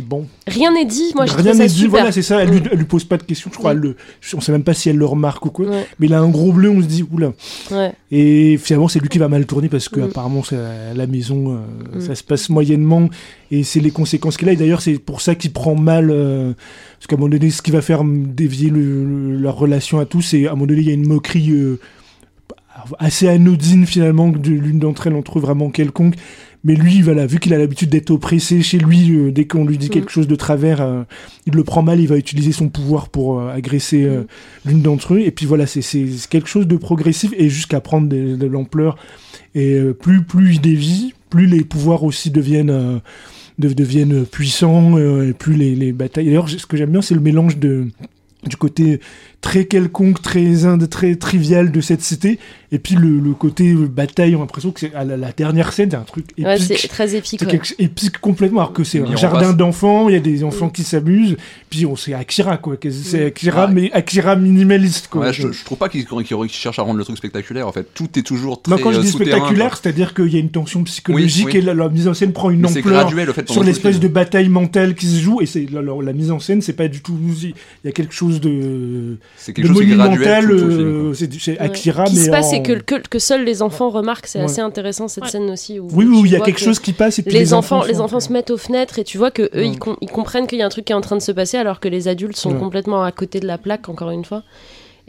bon 0.01 0.25
Rien 0.47 0.73
n'est 0.73 0.85
dit, 0.85 1.12
moi 1.15 1.25
je 1.25 1.33
rien 1.33 1.53
n'est 1.53 1.67
dit 1.67 1.73
super. 1.73 1.89
voilà 1.91 2.12
c'est 2.12 2.21
ça 2.21 2.41
elle, 2.41 2.50
lui, 2.50 2.59
Mm. 2.62 2.69
elle 2.71 2.77
lui 2.79 2.85
pose 2.85 3.03
pas 3.05 3.17
de 3.17 3.23
questions 3.23 3.50
je 3.53 3.57
crois 3.57 3.73
Mm. 3.73 3.77
elle 3.77 3.83
le, 3.83 3.95
on 4.35 4.41
sait 4.41 4.51
même 4.51 4.63
pas 4.63 4.73
si 4.73 4.89
elle 4.89 4.97
le 4.97 5.05
remarque 5.05 5.45
ou 5.45 5.50
quoi 5.51 5.67
Ouais, 5.67 5.88
mais 6.00 6.07
il 6.07 6.13
a 6.13 6.19
un 6.19 6.29
gros 6.29 6.51
bleu 6.51 6.69
on 6.69 6.81
se 6.81 6.88
dit 6.88 7.05
oula 7.12 7.33
ouais. 7.71 7.91
et 8.12 8.57
finalement, 8.57 8.88
c'est 8.88 9.00
lui 9.00 9.09
qui 9.09 9.19
va 9.19 9.27
mal 9.27 9.45
tourner 9.45 9.69
parce 9.69 9.89
que 9.89 10.00
Mm. 10.00 10.03
apparemment, 10.03 10.43
la 10.95 11.07
maison, 11.07 11.55
euh, 11.93 11.97
Mm. 11.97 12.01
ça 12.01 12.15
se 12.15 12.23
passe 12.23 12.50
moyennement 12.50 13.09
et 13.51 13.63
c'est 13.63 13.79
les 13.79 13.91
conséquences 13.91 14.38
qu'il 14.38 14.50
a. 14.50 14.53
Et 14.53 14.55
d'ailleurs, 14.55 14.81
c'est 14.81 14.97
pour 15.00 15.21
ça 15.21 15.35
qu'il 15.35 15.51
prend 15.51 15.75
mal. 15.75 16.09
euh, 16.12 16.53
parce 16.97 17.07
qu'à 17.07 17.15
un 17.15 17.19
moment 17.19 17.29
donné, 17.29 17.50
ce 17.51 17.62
qui 17.62 17.71
va 17.71 17.81
faire 17.81 18.03
dévier 18.05 18.69
le- 18.69 19.03
le- 19.03 19.38
leur 19.38 19.55
relation 19.57 20.00
à 20.00 20.05
tous, 20.05 20.21
c'est 20.21 20.47
à 20.47 20.51
un 20.51 20.53
moment 20.53 20.67
donné, 20.67 20.81
il 20.81 20.88
y 20.88 20.91
a 20.91 20.93
une 20.93 21.05
moquerie 21.07 21.51
euh, 21.51 21.79
assez 23.00 23.27
anodine 23.27 23.86
finalement 23.86 24.30
de 24.30 24.50
l'une 24.51 24.80
d'entre 24.80 25.08
elles, 25.08 25.13
on 25.13 25.22
trouve 25.22 25.44
vraiment 25.44 25.70
quelconque. 25.70 26.15
Mais 26.65 26.75
lui, 26.75 27.01
voilà, 27.01 27.25
vu 27.25 27.39
qu'il 27.39 27.53
a 27.53 27.58
l'habitude 27.58 27.89
d'être 27.89 28.10
oppressé 28.12 28.62
chez 28.62 28.77
lui, 28.77 29.12
euh, 29.12 29.32
dès 29.32 29.46
qu'on 29.46 29.65
lui 29.65 29.77
dit 29.77 29.88
Mm. 29.88 29.89
quelque 29.89 30.12
chose 30.12 30.27
de 30.27 30.36
travers, 30.36 30.80
euh, 30.82 31.03
il 31.46 31.53
le 31.53 31.63
prend 31.65 31.82
mal, 31.82 32.00
il 32.00 32.08
va 32.08 32.15
utiliser 32.15 32.53
son 32.53 32.70
pouvoir 32.70 33.10
pour 33.10 33.39
euh, 33.42 33.50
agresser 33.53 34.06
Mm. 34.08 34.25
l'une 34.70 34.82
d'entre 34.82 35.15
eux. 35.15 35.20
Et 35.20 35.32
puis 35.32 35.46
voilà, 35.46 35.65
c'est 35.68 35.82
c'est 35.82 36.06
quelque 36.30 36.48
chose 36.48 36.65
de 36.68 36.77
progressif 36.77 37.34
et 37.38 37.50
jusqu'à 37.50 37.82
prendre 37.82 38.08
de, 38.08 38.38
de 38.38 38.46
l'ampleur. 38.48 38.96
Et 39.56 39.77
plus, 40.01 40.24
plus 40.24 40.53
il 40.53 40.62
dévie, 40.62 41.13
plus 41.30 41.48
les 41.48 41.65
pouvoirs 41.65 42.03
aussi 42.06 42.32
deviennent, 42.32 43.01
de- 43.60 43.74
deviennent 43.74 44.25
puissants, 44.25 44.98
et 44.98 45.34
plus 45.34 45.56
les, 45.56 45.75
les 45.75 45.92
batailles. 45.92 46.25
D'ailleurs, 46.27 46.50
ce 46.50 46.65
que 46.65 46.77
j'aime 46.77 46.92
bien, 46.92 47.01
c'est 47.01 47.13
le 47.15 47.22
mélange 47.22 47.58
de 47.58 47.88
du 48.48 48.58
côté 48.58 49.00
très 49.43 49.65
quelconque, 49.65 50.21
très 50.21 50.65
ind, 50.65 50.89
très 50.89 51.15
trivial 51.17 51.71
de 51.71 51.81
cette 51.81 52.01
cité, 52.01 52.39
et 52.71 52.79
puis 52.79 52.95
le, 52.95 53.19
le 53.19 53.33
côté 53.33 53.73
euh, 53.73 53.88
bataille, 53.88 54.33
on 54.35 54.39
a 54.39 54.41
l'impression 54.41 54.71
que 54.71 54.79
c'est 54.79 54.95
à 54.95 55.03
la, 55.03 55.17
la 55.17 55.31
dernière 55.33 55.73
scène, 55.73 55.91
c'est 55.91 55.97
un 55.97 56.01
truc 56.03 56.25
épique. 56.31 56.45
Ouais, 56.45 56.57
c'est 56.57 56.88
très 56.88 57.13
épique. 57.15 57.41
C'est 57.41 57.51
ouais. 57.51 57.62
épique 57.77 58.17
complètement, 58.19 58.62
alors 58.62 58.73
que 58.73 58.83
c'est 58.85 59.00
un 59.01 59.15
jardin 59.17 59.51
d'enfants, 59.53 60.07
il 60.07 60.13
y 60.13 60.15
a 60.17 60.21
des 60.21 60.43
enfants 60.45 60.69
qui 60.69 60.83
s'amusent, 60.83 61.35
puis 61.69 61.85
on 61.85 61.95
c'est 61.97 62.13
Akira 62.13 62.57
quoi, 62.57 62.77
c'est 62.81 63.23
Mm. 63.23 63.27
Akira 63.27 63.65
Ouais. 63.67 63.73
mais 63.73 63.91
Akira 63.91 64.35
minimaliste 64.38 65.07
quoi. 65.09 65.25
Ouais, 65.27 65.33
je, 65.33 65.51
je 65.51 65.63
trouve 65.65 65.77
pas 65.77 65.89
qu'ils 65.89 66.07
cherchent 66.50 66.79
à 66.79 66.83
rendre 66.83 66.97
le 66.97 67.03
truc 67.03 67.17
spectaculaire. 67.17 67.67
En 67.67 67.73
fait, 67.73 67.88
tout 67.93 68.07
est 68.17 68.23
toujours 68.23 68.62
très 68.62 68.71
Non, 68.75 68.81
quand 68.81 68.91
je 68.93 69.00
euh, 69.00 69.01
dis 69.01 69.09
souterrain, 69.09 69.31
spectaculaire, 69.39 69.69
quoi. 69.71 69.79
c'est-à-dire 69.83 70.13
qu'il 70.13 70.33
y 70.33 70.38
a 70.38 70.39
une 70.39 70.50
tension 70.51 70.83
psychologique 70.85 71.45
Oui, 71.47 71.51
oui. 71.55 71.59
et 71.59 71.62
la, 71.62 71.73
la 71.73 71.89
mise 71.89 72.07
en 72.07 72.13
scène 72.13 72.31
prend 72.31 72.50
une 72.50 72.62
Mais 72.62 72.69
c'est 72.69 72.79
ampleur 72.79 73.01
graduel, 73.03 73.33
fait 73.33 73.50
sur 73.50 73.62
l'espèce 73.63 73.97
de 73.97 74.01
film. 74.03 74.13
bataille 74.13 74.50
mentale 74.50 74.95
qui 74.95 75.05
se 75.05 75.19
joue 75.19 75.41
et 75.41 75.45
c'est 75.45 75.67
la, 75.69 75.81
la- 75.81 76.01
la 76.01 76.13
mise 76.13 76.31
en 76.31 76.39
scène, 76.39 76.62
c'est 76.62 76.73
pas 76.73 76.88
du 76.88 77.01
tout 77.01 77.17
il 77.43 77.53
y 77.83 77.88
a 77.89 77.91
quelque 77.91 78.13
chose 78.13 78.39
de, 78.39 79.17
C'est 79.35 79.51
de 79.51 79.55
quelque 79.61 79.67
chose 79.73 79.85
graduel 79.85 80.45
monumental, 80.45 80.51
euh, 80.51 81.13
c'est 81.13 81.51
Ouais. 81.51 81.59
Akira 81.59 82.05
Ce 82.05 82.11
qui 82.11 82.17
mais 82.19 82.25
se 82.25 82.29
passe, 82.29 82.45
en- 82.45 82.49
c'est 82.51 82.61
que, 82.61 82.73
que, 82.73 82.95
que 83.07 83.19
seuls 83.19 83.43
les 83.43 83.61
enfants 83.61 83.89
remarquent. 83.89 84.27
C'est 84.27 84.39
Ouais. 84.39 84.45
assez 84.45 84.61
intéressant 84.61 85.07
cette 85.07 85.25
Ouais. 85.25 85.29
scène 85.29 85.49
aussi. 85.49 85.79
Où 85.79 85.87
oui 85.91 86.05
oui, 86.05 86.21
il 86.25 86.31
y 86.31 86.35
a 86.35 86.39
quelque 86.39 86.59
que 86.59 86.63
chose 86.63 86.79
qui 86.79 86.93
passe 86.93 87.19
et 87.19 87.23
puis 87.23 87.33
Les, 87.33 87.53
enfants, 87.53 87.83
les 87.83 87.99
enfants 87.99 88.19
se 88.21 88.31
mettent 88.31 88.51
aux 88.51 88.57
fenêtres 88.57 88.99
et 88.99 89.03
tu 89.03 89.17
vois 89.17 89.31
que 89.31 89.43
eux, 89.43 89.49
Ouais. 89.55 89.67
ils, 89.67 89.79
com- 89.79 89.97
ils 90.01 90.09
comprennent 90.09 90.47
qu'il 90.47 90.59
y 90.59 90.61
a 90.61 90.65
un 90.65 90.69
truc 90.69 90.85
qui 90.85 90.93
est 90.93 90.95
en 90.95 91.01
train 91.01 91.17
de 91.17 91.21
se 91.21 91.31
passer 91.31 91.57
alors 91.57 91.79
que 91.79 91.87
les 91.89 92.07
adultes 92.07 92.37
sont 92.37 92.51
Ouais. 92.53 92.59
complètement 92.59 93.03
à 93.03 93.11
côté 93.11 93.39
de 93.39 93.47
la 93.47 93.57
plaque, 93.57 93.89
encore 93.89 94.11
une 94.11 94.23
fois. 94.23 94.43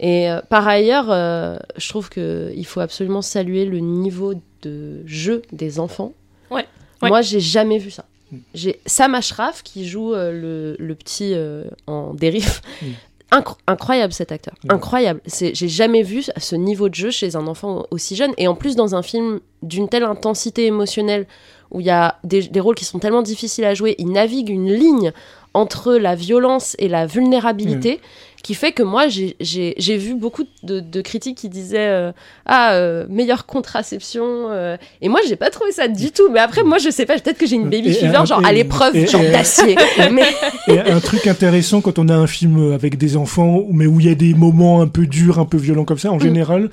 Et 0.01 0.29
euh, 0.29 0.41
par 0.49 0.67
ailleurs, 0.67 1.05
euh, 1.09 1.57
je 1.77 1.87
trouve 1.87 2.09
qu'il 2.09 2.65
faut 2.65 2.81
absolument 2.81 3.21
saluer 3.21 3.63
le 3.65 3.79
niveau 3.79 4.33
de 4.63 5.05
jeu 5.05 5.43
des 5.53 5.79
enfants. 5.79 6.11
Ouais. 6.51 6.65
Ouais. 7.01 7.09
Moi, 7.09 7.21
j'ai 7.21 7.39
jamais 7.39 7.77
vu 7.77 7.91
ça. 7.91 8.03
Mm. 8.31 8.37
J'ai 8.53 8.79
Sam 8.85 9.15
Ashraf 9.15 9.63
qui 9.63 9.87
joue 9.87 10.13
euh, 10.13 10.31
le, 10.77 10.85
le 10.85 10.95
petit 10.95 11.31
euh, 11.33 11.63
en 11.87 12.13
dérive. 12.13 12.59
Mm. 12.81 12.85
Incro- 13.31 13.57
incroyable 13.67 14.13
cet 14.13 14.31
acteur, 14.31 14.53
Ouais. 14.63 14.73
incroyable. 14.73 15.19
C'est, 15.25 15.53
j'ai 15.55 15.67
jamais 15.67 16.03
vu 16.03 16.23
ce 16.37 16.55
niveau 16.55 16.89
de 16.89 16.95
jeu 16.95 17.09
chez 17.11 17.35
un 17.35 17.47
enfant 17.47 17.85
aussi 17.91 18.15
jeune 18.15 18.33
et 18.37 18.47
en 18.47 18.55
plus 18.55 18.75
dans 18.75 18.95
un 18.95 19.01
film 19.01 19.39
d'une 19.63 19.89
telle 19.89 20.03
intensité 20.03 20.65
émotionnelle 20.67 21.25
où 21.71 21.79
il 21.79 21.85
y 21.87 21.89
a 21.89 22.19
des, 22.23 22.43
des 22.43 22.59
rôles 22.59 22.75
qui 22.75 22.85
sont 22.85 22.99
tellement 22.99 23.23
difficiles 23.23 23.65
à 23.65 23.73
jouer, 23.73 23.95
il 23.97 24.11
navigue 24.11 24.49
une 24.49 24.71
ligne 24.71 25.11
entre 25.55 25.93
la 25.95 26.13
violence 26.15 26.75
et 26.79 26.87
la 26.87 27.05
vulnérabilité 27.07 27.99
qui 28.43 28.53
fait 28.53 28.73
que 28.73 28.83
moi 28.83 29.07
j'ai, 29.07 29.97
vu 29.97 30.13
beaucoup 30.13 30.43
de, 30.61 30.79
de 30.79 31.01
critiques 31.01 31.37
qui 31.39 31.49
disaient 31.49 31.87
euh, 31.87 32.11
ah 32.45 32.73
euh, 32.73 33.07
meilleure 33.09 33.47
contraception 33.47 34.23
euh, 34.51 34.77
et 35.01 35.09
moi 35.09 35.19
j'ai 35.27 35.35
pas 35.35 35.49
trouvé 35.49 35.71
ça 35.71 35.87
du 35.87 36.11
tout. 36.11 36.29
Mais 36.31 36.39
après 36.39 36.61
moi 36.63 36.77
je 36.77 36.91
sais 36.91 37.07
pas 37.07 37.15
peut-être 37.17 37.39
que 37.39 37.47
j'ai 37.47 37.55
une 37.55 37.69
baby 37.71 37.89
Et- 37.89 37.93
fever 37.93 38.23
genre 38.27 38.41
et- 38.43 38.47
à 38.47 38.51
l'épreuve 38.51 38.93
genre 39.09 39.21
d'acier. 39.23 39.75
mais 40.11 40.25
Et 40.67 40.79
un 40.79 40.99
truc 40.99 41.25
intéressant 41.25 41.81
quand 41.81 41.97
on 41.97 42.07
a 42.09 42.13
un 42.15 42.27
film 42.27 42.71
avec 42.73 42.97
des 42.99 43.17
enfants, 43.17 43.63
mais 43.71 43.87
où 43.87 43.99
il 43.99 44.05
y 44.05 44.09
a 44.11 44.15
des 44.15 44.35
moments 44.35 44.81
un 44.81 44.87
peu 44.87 45.07
durs, 45.07 45.39
un 45.39 45.45
peu 45.45 45.57
violents 45.57 45.85
comme 45.85 45.97
ça, 45.97 46.11
en 46.11 46.17
Mm. 46.17 46.21
général, 46.21 46.69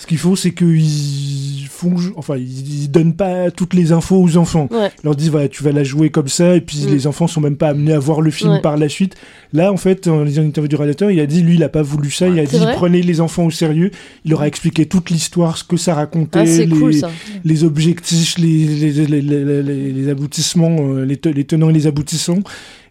ce 0.00 0.06
qu'il 0.06 0.16
faut, 0.16 0.34
c'est 0.34 0.52
qu'ils 0.52 1.66
font, 1.68 1.94
enfin, 2.16 2.38
ils, 2.38 2.90
donnent 2.90 3.12
pas 3.12 3.50
toutes 3.50 3.74
les 3.74 3.92
infos 3.92 4.16
aux 4.16 4.38
enfants. 4.38 4.66
Ouais. 4.70 4.88
Ils 5.02 5.04
leur 5.04 5.14
disent, 5.14 5.28
voilà, 5.28 5.46
tu 5.48 5.62
vas 5.62 5.72
la 5.72 5.84
jouer 5.84 6.08
comme 6.08 6.28
ça, 6.28 6.56
et 6.56 6.62
puis 6.62 6.86
Mm. 6.86 6.90
les 6.90 7.06
enfants 7.06 7.26
sont 7.26 7.42
même 7.42 7.56
pas 7.56 7.68
amenés 7.68 7.92
à 7.92 7.98
voir 7.98 8.22
le 8.22 8.30
film 8.30 8.52
Ouais. 8.52 8.60
par 8.62 8.78
la 8.78 8.88
suite. 8.88 9.16
Là, 9.52 9.70
en 9.70 9.76
fait, 9.76 10.08
en 10.08 10.24
lisant 10.24 10.40
l'interview 10.40 10.68
du 10.68 10.76
réalisateur, 10.76 11.10
il 11.10 11.20
a 11.20 11.26
dit, 11.26 11.42
lui, 11.42 11.56
il 11.56 11.62
a 11.62 11.68
pas 11.68 11.82
voulu 11.82 12.10
ça, 12.10 12.28
il 12.28 12.38
a 12.38 12.46
dit, 12.46 12.58
prenez 12.76 13.02
les 13.02 13.20
enfants 13.20 13.44
au 13.44 13.50
sérieux. 13.50 13.90
Il 14.24 14.30
leur 14.30 14.40
a 14.40 14.46
expliqué 14.46 14.86
toute 14.86 15.10
l'histoire, 15.10 15.58
ce 15.58 15.64
que 15.64 15.76
ça 15.76 15.92
racontait, 15.94 16.38
ah, 16.38 16.44
les, 16.44 16.66
cool 16.68 16.94
ça 16.94 17.10
les 17.44 17.64
objectifs, 17.64 18.38
les, 18.38 18.66
les, 18.66 19.06
les, 19.06 19.92
les, 19.92 20.08
aboutissements, 20.08 20.76
euh, 20.80 21.04
les 21.04 21.44
tenants 21.44 21.68
et 21.68 21.74
les 21.74 21.86
aboutissants. 21.86 22.38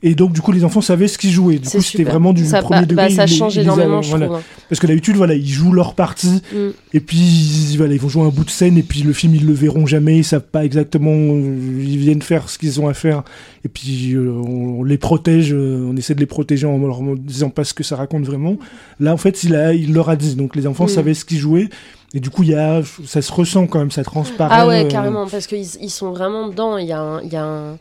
Et 0.02 0.16
donc, 0.16 0.32
du 0.32 0.40
coup, 0.40 0.54
les 0.54 0.64
enfants 0.64 0.80
savaient 0.80 1.10
ce 1.10 1.18
qu'ils 1.18 1.32
jouaient. 1.32 1.60
Du 1.60 1.68
coup, 1.68 1.82
c'était 1.82 2.06
vraiment 2.06 2.32
du 2.32 2.46
ça, 2.46 2.62
premier 2.62 2.86
degré. 2.86 3.10
bah, 3.10 3.14
ça 3.14 3.28
change 3.28 3.56
les 3.58 3.64
énormément 3.64 4.02
je 4.02 4.10
voilà. 4.12 4.28
trouve 4.28 4.38
hein. 4.38 4.44
Parce 4.70 4.80
que 4.80 4.88
d'habitude, 4.88 5.18
voilà, 5.18 5.34
ils 5.34 5.46
jouent 5.50 5.74
leur 5.74 5.94
partie, 5.94 6.42
Mm. 6.54 6.70
et 6.94 7.00
puis 7.02 7.18
ils, 7.18 7.76
voilà, 7.78 7.94
ils 7.96 8.00
vont 8.00 8.08
jouer 8.08 8.24
un 8.24 8.30
bout 8.30 8.46
de 8.46 8.50
scène, 8.50 8.78
et 8.78 8.84
puis 8.84 9.02
le 9.02 9.12
film, 9.12 9.36
ils 9.36 9.46
le 9.46 9.52
verront 9.52 9.86
jamais, 9.86 10.18
ils 10.20 10.24
savent 10.24 10.46
pas 10.50 10.64
exactement, 10.64 11.12
euh, 11.12 11.58
ils 11.84 11.98
viennent 11.98 12.22
faire 12.22 12.48
ce 12.50 12.58
qu'ils 12.58 12.80
ont 12.80 12.88
à 12.88 12.94
faire, 12.94 13.24
et 13.66 13.68
puis 13.68 14.14
euh, 14.14 14.32
on, 14.32 14.80
on 14.80 14.84
les 14.86 14.98
protège, 14.98 15.52
euh, 15.54 15.86
on 15.92 15.98
essaie 15.98 16.16
de 16.16 16.22
les 16.22 16.26
protéger 16.26 16.66
en 16.66 16.78
leur 16.78 17.02
disant 17.18 17.50
pas 17.50 17.66
ce 17.66 17.74
que 17.74 17.84
ça 17.84 17.98
raconte 17.98 18.24
vraiment. 18.24 18.56
Là, 19.02 19.14
en 19.14 19.18
fait, 19.18 19.44
il, 19.44 19.54
a, 19.56 19.74
il 19.74 19.94
leur 19.94 20.08
a 20.10 20.16
dit, 20.16 20.36
donc 20.36 20.56
les 20.56 20.66
enfants 20.66 20.86
Mm. 20.86 20.90
savaient 20.90 21.14
ce 21.14 21.26
qu'ils 21.26 21.40
jouaient, 21.40 21.68
et 22.14 22.22
du 22.22 22.30
coup, 22.30 22.44
y 22.44 22.54
a, 22.56 22.82
ça 23.06 23.22
se 23.22 23.32
ressent 23.34 23.68
quand 23.68 23.80
même, 23.80 23.92
ça 23.92 24.04
transparaît. 24.06 24.56
Ah 24.58 24.66
ouais, 24.68 24.86
euh, 24.86 24.88
carrément, 24.88 25.28
parce 25.28 25.46
qu'ils 25.46 25.66
ils 25.82 25.90
sont 25.90 26.12
vraiment 26.12 26.48
dedans. 26.48 26.78
Il 26.78 26.88
y 26.88 26.94
a 26.94 27.02
un. 27.02 27.22
Il 27.22 27.34
y 27.34 27.36
a 27.36 27.44
un- 27.44 27.78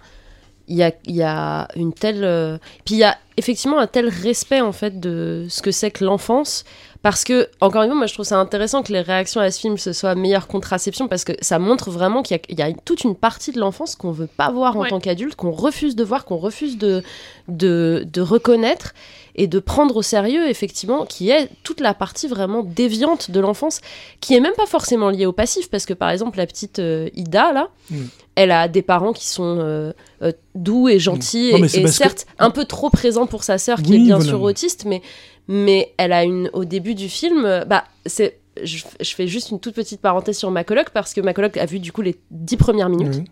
il 0.69 0.77
y 0.77 0.83
a, 0.83 0.93
il 1.07 1.17
y 1.17 1.23
a 1.23 1.67
une 1.77 1.93
telle. 1.93 2.23
euh, 2.25 2.59
Puis 2.85 2.95
il 2.97 2.99
y 2.99 3.05
a 3.05 3.17
effectivement 3.37 3.79
un 3.79 3.87
tel 3.87 4.09
respect 4.09 4.61
en 4.61 4.73
fait 4.73 5.01
de 5.01 5.47
ce 5.49 5.63
que 5.63 5.71
c'est 5.71 5.91
que 5.91 6.05
l'enfance. 6.05 6.65
Parce 7.01 7.23
que, 7.23 7.49
encore 7.61 7.83
une 7.83 7.91
fois, 7.91 7.97
moi 7.99 8.07
je 8.07 8.15
trouve 8.15 8.27
ça 8.27 8.39
intéressant 8.39 8.83
que 8.83 8.93
les 8.93 9.01
réactions 9.01 9.41
à 9.41 9.51
ce 9.53 9.61
film 9.61 9.79
ce 9.79 9.93
soit 9.93 10.17
meilleure 10.17 10.49
contraception 10.49 11.07
parce 11.07 11.23
que 11.25 11.33
ça 11.41 11.61
montre 11.61 11.91
vraiment 11.91 12.23
qu'il 12.23 12.37
y 12.37 12.41
a, 12.41 12.43
il 12.49 12.59
y 12.59 12.63
a 12.63 12.73
toute 12.85 13.05
une 13.05 13.15
partie 13.15 13.53
de 13.53 13.61
l'enfance 13.61 13.95
qu'on 13.95 14.11
veut 14.11 14.27
pas 14.27 14.51
voir 14.51 14.77
en 14.77 14.81
Ouais. 14.81 14.89
tant 14.89 14.99
qu'adulte, 14.99 15.37
qu'on 15.37 15.53
refuse 15.53 15.95
de 15.95 16.03
voir, 16.03 16.25
qu'on 16.25 16.39
refuse 16.39 16.77
de, 16.77 17.05
de, 17.47 18.05
de 18.13 18.21
reconnaître 18.21 18.95
et 19.41 19.47
de 19.47 19.59
prendre 19.61 19.97
au 19.97 20.03
sérieux, 20.03 20.49
effectivement, 20.49 21.07
qui 21.07 21.31
est 21.31 21.49
toute 21.63 21.81
la 21.81 21.95
partie 21.95 22.27
vraiment 22.29 22.63
déviante 22.63 23.31
de 23.31 23.41
l'enfance 23.41 23.81
qui 24.21 24.35
est 24.35 24.41
même 24.41 24.53
pas 24.57 24.67
forcément 24.67 25.09
liée 25.11 25.27
au 25.27 25.33
passif 25.33 25.71
parce 25.71 25.87
que 25.87 25.95
par 25.95 26.11
exemple 26.11 26.37
la 26.39 26.47
petite 26.47 26.79
euh, 26.81 27.09
Ida 27.15 27.53
là 27.53 27.69
Mm. 27.91 27.97
elle 28.35 28.51
a 28.51 28.69
des 28.69 28.83
parents 28.83 29.13
qui 29.15 29.27
sont 29.27 29.57
euh, 29.61 29.93
euh, 30.23 30.33
doux 30.55 30.89
et 30.89 30.99
gentils. 30.99 31.53
Non, 31.53 31.65
et, 31.65 31.83
que- 31.83 31.87
certes 31.87 32.27
un 32.39 32.51
peu 32.51 32.65
trop 32.67 32.91
présents 32.91 33.27
pour 33.27 33.43
sa 33.45 33.57
sœur 33.57 33.81
qui 33.83 33.93
Oui, 33.93 33.97
est 33.97 34.05
bien 34.05 34.17
voilà. 34.17 34.31
sûr 34.31 34.43
autiste 34.43 34.85
mais 34.85 35.01
mais 35.47 35.95
elle 35.97 36.13
a 36.13 36.25
une 36.25 36.51
au 36.53 36.65
début 36.67 36.95
du 36.95 37.09
film 37.09 37.65
bah 37.67 37.85
c'est 38.05 38.41
je, 38.63 38.79
je 39.01 39.15
fais 39.15 39.27
juste 39.29 39.51
une 39.53 39.61
toute 39.61 39.75
petite 39.75 40.01
parenthèse 40.01 40.37
sur 40.37 40.51
ma 40.51 40.65
coloc 40.65 40.91
parce 40.91 41.15
que 41.15 41.21
ma 41.23 41.33
coloc 41.33 41.57
a 41.57 41.65
vu 41.65 41.79
du 41.79 41.93
coup 41.93 42.03
les 42.03 42.17
dix 42.31 42.57
premières 42.59 42.89
minutes 42.91 43.23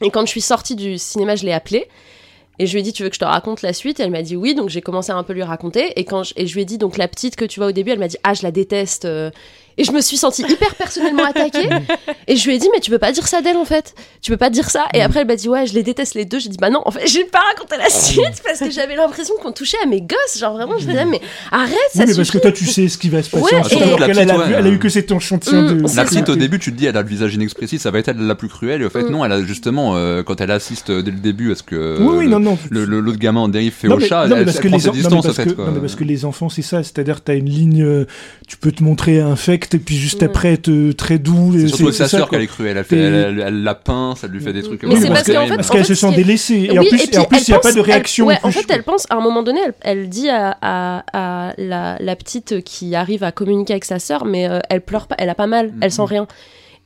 et 0.00 0.10
quand 0.10 0.22
je 0.26 0.30
suis 0.30 0.40
sortie 0.40 0.74
du 0.76 0.98
cinéma 0.98 1.36
je 1.36 1.44
l'ai 1.44 1.52
appelée 1.52 1.86
Et 2.58 2.66
je 2.66 2.72
lui 2.72 2.80
ai 2.80 2.82
dit, 2.82 2.92
tu 2.92 3.02
veux 3.02 3.08
que 3.08 3.14
je 3.14 3.20
te 3.20 3.24
raconte 3.24 3.62
la 3.62 3.72
suite? 3.72 4.00
Elle 4.00 4.10
m'a 4.10 4.22
dit 4.22 4.36
oui, 4.36 4.54
donc 4.54 4.68
j'ai 4.68 4.80
commencé 4.82 5.12
à 5.12 5.16
un 5.16 5.22
peu 5.22 5.32
lui 5.32 5.42
raconter. 5.42 5.98
Et 5.98 6.04
quand 6.04 6.22
je, 6.22 6.32
et 6.36 6.46
je 6.46 6.54
lui 6.54 6.62
ai 6.62 6.64
dit, 6.64 6.78
donc 6.78 6.96
la 6.96 7.08
petite 7.08 7.36
que 7.36 7.44
tu 7.44 7.60
vois 7.60 7.68
au 7.68 7.72
début, 7.72 7.90
elle 7.90 7.98
m'a 7.98 8.08
dit, 8.08 8.18
ah, 8.22 8.34
je 8.34 8.42
la 8.42 8.50
déteste. 8.50 9.04
euh. 9.04 9.30
Et 9.78 9.84
je 9.84 9.92
me 9.92 10.00
suis 10.00 10.16
sentie 10.16 10.42
hyper 10.42 10.74
personnellement 10.74 11.24
attaquée. 11.24 11.68
et 12.28 12.36
je 12.36 12.46
lui 12.48 12.54
ai 12.54 12.58
dit, 12.58 12.68
mais 12.72 12.80
tu 12.80 12.90
peux 12.90 12.98
pas 12.98 13.12
dire 13.12 13.26
ça 13.28 13.42
d'elle 13.42 13.56
en 13.58 13.64
fait. 13.66 13.94
Tu 14.22 14.30
peux 14.30 14.36
pas 14.38 14.48
dire 14.50 14.70
ça. 14.70 14.86
Et 14.94 15.02
après, 15.02 15.20
elle 15.20 15.26
m'a 15.26 15.36
dit, 15.36 15.48
ouais, 15.50 15.66
je 15.66 15.74
les 15.74 15.82
déteste 15.82 16.14
les 16.14 16.24
deux. 16.24 16.38
J'ai 16.38 16.48
dit, 16.48 16.56
bah 16.58 16.70
non, 16.70 16.80
en 16.86 16.90
fait, 16.90 17.06
j'ai 17.06 17.24
pas 17.24 17.40
raconté 17.40 17.76
la 17.76 17.90
suite 17.90 18.42
parce 18.44 18.58
que 18.60 18.70
j'avais 18.70 18.96
l'impression 18.96 19.34
qu'on 19.42 19.52
touchait 19.52 19.76
à 19.82 19.86
mes 19.86 20.00
gosses. 20.00 20.38
Genre 20.38 20.54
vraiment, 20.54 20.78
je 20.78 20.86
disais, 20.86 21.04
mais 21.04 21.20
arrête, 21.52 21.74
ça 21.94 22.00
Oui, 22.04 22.06
mais 22.08 22.14
parce 22.14 22.30
que 22.30 22.38
toi, 22.38 22.52
tu 22.52 22.64
sais 22.66 22.88
ce 22.88 22.96
qui 22.96 23.08
va 23.10 23.22
se 23.22 23.28
passer 23.30 23.42
Ouais, 23.44 23.50
et- 23.70 23.82
alors 23.82 24.02
elle 24.02 24.30
a, 24.30 24.38
ouais. 24.38 24.44
elle 24.56 24.66
a 24.66 24.70
eu 24.70 24.78
que 24.78 24.88
cet 24.88 25.10
échantillon 25.10 25.62
Mm, 25.62 25.82
de. 25.82 25.96
La 25.96 26.04
petite 26.04 26.28
au 26.30 26.36
début, 26.36 26.58
tu 26.58 26.72
te 26.72 26.76
dis, 26.78 26.86
elle 26.86 26.96
a 26.96 27.02
le 27.02 27.08
visage 27.08 27.34
inexpressif, 27.34 27.80
ça 27.82 27.90
va 27.90 27.98
être 27.98 28.08
elle 28.08 28.18
la 28.18 28.34
plus 28.34 28.48
cruelle. 28.48 28.80
Et 28.82 28.86
en 28.86 28.90
fait, 28.90 29.02
Mm. 29.04 29.10
non, 29.10 29.24
elle 29.24 29.32
a 29.32 29.42
justement, 29.44 29.96
euh, 29.96 30.22
quand 30.22 30.40
elle 30.40 30.50
assiste 30.50 30.88
euh, 30.90 31.02
dès 31.02 31.10
le 31.10 31.18
début 31.18 31.52
à 31.52 31.54
ce 31.54 31.62
que 31.62 31.98
Oui, 32.00 32.16
oui, 32.20 32.28
non, 32.28 32.40
non. 32.40 32.56
le- 32.70 32.84
le- 32.86 33.00
l'autre 33.00 33.18
gamin 33.18 33.40
en 33.42 33.48
dérive 33.48 33.72
fait 33.72 33.88
Non, 33.88 33.96
au 33.96 33.98
mais- 33.98 34.08
chat, 34.08 34.26
non, 34.26 34.36
elle, 34.36 34.44
parce 34.46 34.56
elle 34.56 34.62
que 34.62 34.68
prend 34.68 34.76
les 34.78 34.82
ses 34.82 34.90
distances, 34.90 35.26
en 35.26 35.32
fait. 35.34 35.46
non, 35.46 35.70
mais 35.74 35.80
parce 35.80 35.94
que 35.96 36.04
les 36.04 36.24
enfants, 36.24 36.48
c'est 36.48 36.62
ça. 36.62 36.82
C'est-à-dire, 36.82 37.20
t'as 37.20 37.34
une 37.34 37.48
ligne, 37.50 37.82
euh, 37.82 38.06
tu 38.48 38.56
peux 38.56 38.72
te 38.72 38.82
montrer 38.82 39.20
et 39.74 39.78
puis 39.78 39.96
juste 39.96 40.22
après 40.22 40.52
être 40.54 40.92
très 40.92 41.18
doux. 41.18 41.52
C'est 41.58 41.68
surtout 41.68 41.82
avec 41.84 41.94
sa 41.94 42.08
ça, 42.08 42.18
sœur 42.18 42.28
qu'elle 42.30 42.42
est 42.42 42.46
cruelle. 42.46 42.76
Elle, 42.76 42.84
fait, 42.84 42.98
elle, 42.98 43.14
elle- 43.14 43.44
elle 43.46 43.62
la 43.62 43.74
pince, 43.74 44.24
elle 44.24 44.30
lui 44.30 44.40
fait 44.40 44.52
des 44.52 44.62
trucs. 44.62 44.82
Mais 44.84 44.96
c'est 44.96 45.08
parce 45.08 45.70
qu'elle 45.70 45.84
se 45.84 45.94
sent 45.94 46.12
délaissée. 46.14 46.68
Et 46.72 46.78
en 46.78 46.82
Oui, 46.82 46.88
plus, 46.88 47.04
il 47.04 47.10
n'y 47.48 47.54
a 47.54 47.58
pas 47.58 47.72
de 47.72 47.80
réaction. 47.80 48.30
elle- 48.30 48.34
ouais, 48.36 48.40
plus, 48.40 48.48
en 48.48 48.52
fait, 48.52 48.66
elle 48.70 48.82
pense, 48.82 49.06
à 49.10 49.16
un 49.16 49.20
moment 49.20 49.42
donné, 49.42 49.60
elle, 49.64 49.74
elle 49.82 50.08
dit 50.08 50.28
à, 50.28 50.56
à- 50.60 51.04
à 51.12 51.54
la, 51.58 51.96
la 52.00 52.16
petite 52.16 52.62
qui 52.62 52.94
arrive 52.94 53.22
à 53.24 53.32
communiquer 53.32 53.74
avec 53.74 53.84
sa 53.84 53.98
sœur, 53.98 54.24
mais 54.24 54.48
euh, 54.48 54.58
elle 54.70 54.80
pleure 54.80 55.06
pas, 55.06 55.16
elle 55.18 55.30
a 55.30 55.34
pas 55.34 55.46
mal, 55.46 55.72
elle 55.80 55.90
sent 55.92 56.02
Mhm. 56.02 56.08
rien. 56.08 56.26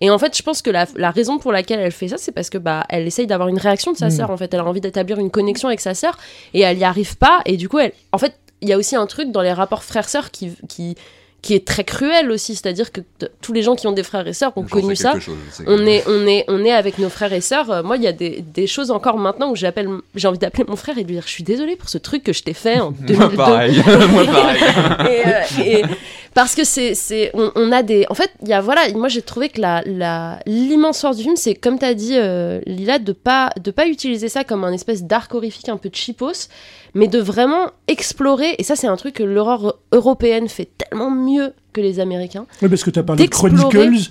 Et 0.03 0.09
en 0.11 0.19
fait, 0.19 0.35
je 0.37 0.43
pense 0.43 0.63
que 0.63 0.71
la, 0.71 0.87
la 0.97 1.11
raison 1.11 1.39
pour 1.39 1.53
laquelle 1.53 1.79
elle 1.81 1.93
fait 1.93 2.09
ça, 2.09 2.17
c'est 2.19 2.33
parce 2.33 2.49
que 2.49 2.57
bah, 2.57 2.85
elle 2.89 3.07
essaye 3.07 3.27
d'avoir 3.27 3.49
une 3.49 3.59
réaction 3.59 3.93
de 3.93 3.99
sa 3.99 4.07
Mhm. 4.07 4.11
sœur. 4.13 4.31
En 4.31 4.37
fait, 4.39 4.53
elle 4.55 4.61
a 4.61 4.65
envie 4.65 4.81
d'établir 4.81 5.19
une 5.19 5.31
connexion 5.31 5.69
avec 5.69 5.81
sa 5.81 5.93
sœur 5.95 6.17
et 6.55 6.61
elle 6.61 6.79
y 6.79 6.85
arrive 6.85 7.19
pas. 7.19 7.41
Et 7.45 7.57
du 7.59 7.69
coup, 7.69 7.79
elle, 7.79 7.93
en 8.13 8.17
fait, 8.19 8.35
il 8.63 8.69
y 8.69 8.73
a 8.73 8.79
aussi 8.79 8.97
un 8.97 9.05
truc 9.07 9.31
dans 9.31 9.43
les 9.43 9.53
rapports 9.53 9.85
frères-sœurs 9.85 10.31
qui, 10.31 10.53
qui, 10.69 10.95
qui 11.43 11.55
est 11.55 11.67
très 11.67 11.85
cruel 11.85 12.31
aussi. 12.31 12.55
C'est-à-dire 12.55 12.93
que 12.93 13.01
tous 13.41 13.53
les 13.53 13.63
gens 13.63 13.75
qui 13.77 13.87
ont 13.87 13.93
des 13.93 14.03
frères 14.03 14.27
et 14.27 14.33
sœurs 14.33 14.53
ont 14.57 14.63
connu 14.63 14.95
ça 14.97 15.19
chose, 15.19 15.35
on 15.67 15.87
est, 15.87 16.05
on 16.07 16.27
est, 16.27 16.45
on 16.49 16.65
est 16.65 16.73
avec 16.73 16.99
nos 16.99 17.09
frères 17.09 17.33
et 17.33 17.41
sœurs. 17.41 17.71
Euh, 17.71 17.83
Moi, 17.83 17.97
il 17.97 18.03
y 18.03 18.07
a 18.07 18.13
des, 18.13 18.43
des 18.43 18.67
choses 18.67 18.91
encore 18.91 19.17
maintenant 19.19 19.51
où 19.51 19.57
j'appelle, 19.57 19.89
j'ai 20.15 20.29
envie 20.29 20.39
d'appeler 20.39 20.65
mon 20.69 20.77
frère 20.77 20.99
et 20.99 21.03
de 21.03 21.09
lui 21.09 21.15
dire, 21.15 21.25
je 21.27 21.33
suis 21.33 21.45
désolée 21.45 21.77
pour 21.77 21.89
ce 21.89 21.99
truc 21.99 22.23
que 22.25 22.33
je 22.33 22.43
t'ai 22.43 22.53
fait 22.55 22.79
en 22.81 22.91
2002. 23.01 23.15
Moi 23.17 23.29
pareil, 23.37 23.83
moi 24.11 24.25
pareil. 24.25 24.61
et, 25.09 25.27
euh, 25.29 25.65
et- 25.81 25.85
parce 26.33 26.55
que 26.55 26.63
c'est, 26.63 27.31
on, 27.35 27.51
on 27.57 27.73
a 27.73 27.83
des, 27.83 28.07
en 28.09 28.15
fait, 28.15 28.31
il 28.43 28.49
y 28.49 28.53
a 28.53 28.61
voilà, 28.61 28.83
moi 28.95 29.09
j'ai 29.09 29.21
trouvé 29.21 29.49
que 29.49 29.61
la, 29.61 29.83
la, 29.85 30.39
l'immense 30.47 31.01
force 31.01 31.17
du 31.17 31.25
film, 31.25 31.35
c'est 31.35 31.57
comme 31.57 31.77
t'as 31.77 31.93
dit, 31.95 32.13
euh, 32.17 32.61
Lila, 32.67 33.01
de 33.01 33.11
pas, 33.13 33.51
de 33.61 33.73
pas 33.73 33.87
utiliser 33.89 34.29
ça 34.29 34.45
comme 34.45 34.63
un 34.63 34.73
espèce 34.73 35.03
d'arc 35.03 35.35
horrifique 35.35 35.69
un 35.69 35.77
peu 35.77 35.91
cheapos, 35.93 36.49
mais 36.95 37.09
de 37.09 37.19
vraiment 37.19 37.71
explorer. 37.89 38.55
Et 38.59 38.63
ça, 38.63 38.77
c'est 38.77 38.87
un 38.87 38.97
truc 38.97 39.15
que 39.17 39.25
l'horreur 39.25 39.79
européenne 39.91 40.49
fait 40.49 40.69
tellement 40.79 41.11
mieux 41.11 41.30
que 41.73 41.81
les 41.81 42.01
Américains. 42.01 42.47
Oui, 42.63 42.69
parce 42.69 42.83
que 42.83 42.91
tu 42.91 42.99
as 42.99 43.03
parlé 43.03 43.25
de 43.25 43.31
Chronicles. 43.31 44.11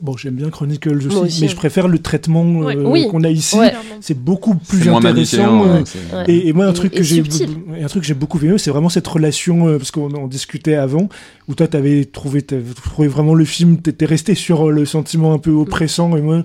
Bon, 0.00 0.16
j'aime 0.16 0.34
bien 0.34 0.48
Chronicles 0.50 1.06
aussi, 1.08 1.42
mais 1.42 1.48
je 1.48 1.56
préfère 1.56 1.88
le 1.88 1.98
traitement 1.98 2.44
euh. 2.62 2.74
Oui. 2.84 3.06
qu'on 3.10 3.22
a 3.24 3.28
ici. 3.30 3.56
Ouais. 3.56 3.72
C'est 4.00 4.18
beaucoup 4.18 4.54
plus 4.54 4.88
moins 4.88 4.98
intéressant. 5.04 5.66
euh. 5.66 6.24
Et, 6.26 6.48
et 6.48 6.52
moi, 6.52 6.66
un 6.66 6.70
Et- 6.70 6.74
truc 6.74 6.94
et 6.94 6.98
que 6.98 7.02
j'ai, 7.02 7.22
un 7.22 7.86
truc 7.86 8.02
que 8.02 8.08
j'ai 8.08 8.14
beaucoup 8.14 8.38
aimé, 8.42 8.56
c'est 8.58 8.70
vraiment 8.70 8.88
cette 8.88 9.06
relation, 9.06 9.68
euh, 9.68 9.78
parce 9.78 9.90
qu'on 9.90 10.12
en 10.14 10.26
discutait 10.26 10.74
avant, 10.76 11.08
où 11.48 11.54
toi, 11.54 11.66
t'avais 11.68 12.04
trouvé, 12.06 12.42
t'avais 12.42 12.62
trouvé 12.74 13.08
vraiment 13.08 13.34
le 13.34 13.44
film, 13.44 13.78
t'étais 13.78 14.06
resté 14.06 14.34
sur 14.34 14.70
le 14.70 14.86
sentiment 14.86 15.32
un 15.32 15.38
peu 15.38 15.50
oppressant, 15.50 16.16
et 16.16 16.20
moi, 16.22 16.44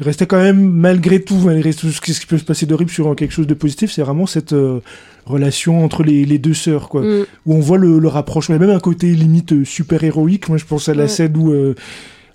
je 0.00 0.04
restais 0.04 0.26
quand 0.26 0.40
même, 0.40 0.60
malgré 0.62 1.20
tout, 1.22 1.34
malgré 1.38 1.74
tout 1.74 1.90
ce 1.90 2.00
qui, 2.00 2.14
peut 2.26 2.38
se 2.38 2.44
passer 2.44 2.66
d'horrible, 2.66 2.90
sur 2.90 3.16
quelque 3.16 3.32
chose 3.32 3.48
de 3.48 3.54
positif. 3.54 3.90
C'est 3.92 4.02
vraiment 4.02 4.26
cette 4.26 4.52
euh, 4.52 4.78
relation 5.28 5.84
entre 5.84 6.02
les, 6.02 6.24
les 6.24 6.38
deux 6.38 6.54
sœurs, 6.54 6.88
quoi, 6.88 7.02
Mm. 7.02 7.24
où 7.46 7.54
on 7.54 7.60
voit 7.60 7.78
le, 7.78 7.98
le 7.98 8.08
rapprochement, 8.08 8.58
même 8.58 8.70
un 8.70 8.80
côté 8.80 9.06
limite 9.14 9.52
euh, 9.52 9.64
super 9.64 10.02
héroïque. 10.02 10.48
Moi, 10.48 10.58
je 10.58 10.64
pense 10.64 10.88
à 10.88 10.94
la 10.94 11.02
Ouais. 11.02 11.08
scène 11.08 11.36
où. 11.36 11.52
euh, 11.52 11.74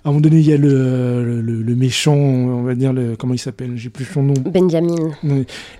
à 0.06 0.10
un 0.10 0.12
moment 0.12 0.20
donné, 0.20 0.36
il 0.40 0.46
y 0.46 0.52
a 0.52 0.58
le, 0.58 1.24
le, 1.24 1.40
le- 1.40 1.62
le 1.62 1.74
méchant, 1.74 2.14
on 2.14 2.62
va 2.62 2.74
dire, 2.74 2.92
le, 2.92 3.16
comment 3.16 3.32
il 3.32 3.38
s'appelle? 3.38 3.70
J'ai 3.76 3.88
plus 3.88 4.04
son 4.04 4.22
nom. 4.22 4.34
Benjamin. 4.34 5.12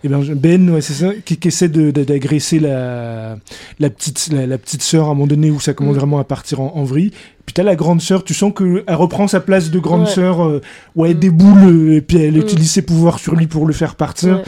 Et 0.03 0.09
ben 0.09 0.23
Ben, 0.35 0.71
ouais, 0.71 0.81
c'est 0.81 0.95
ça, 0.95 1.11
qui, 1.27 1.37
qui 1.37 1.49
essaie 1.49 1.69
d'agresser 1.69 2.59
la, 2.59 3.37
la 3.79 3.91
petite 3.91 4.31
la, 4.33 4.47
la 4.47 4.57
petite 4.57 4.81
sœur 4.81 5.05
à 5.05 5.11
un 5.11 5.15
moment 5.15 5.27
donné 5.27 5.51
où 5.51 5.61
ça 5.61 5.75
commence 5.75 5.97
Mm. 5.97 5.99
vraiment 5.99 6.19
à 6.21 6.25
partir 6.25 6.63
en, 6.63 6.73
en 6.75 6.85
vrille. 6.85 7.11
Puis 7.45 7.53
t'as 7.53 7.65
la 7.65 7.77
grande 7.77 8.01
sœur, 8.01 8.25
tu 8.25 8.33
sens 8.33 8.51
que 8.55 8.83
elle 8.87 8.95
reprend 8.95 9.29
sa 9.29 9.41
place 9.41 9.71
de 9.71 9.79
grande 9.79 10.05
Ouais. 10.05 10.07
sœur, 10.07 10.43
euh, 10.43 10.63
où 10.97 11.05
elle 11.05 11.19
déboule 11.19 11.63
euh, 11.67 11.97
et 11.97 12.01
puis 12.01 12.17
elle 12.17 12.33
Mm. 12.39 12.41
utilise 12.41 12.71
ses 12.71 12.81
pouvoirs 12.81 13.19
sur 13.19 13.35
lui 13.37 13.47
pour 13.47 13.67
le 13.67 13.75
faire 13.75 13.95
partir. 13.95 14.41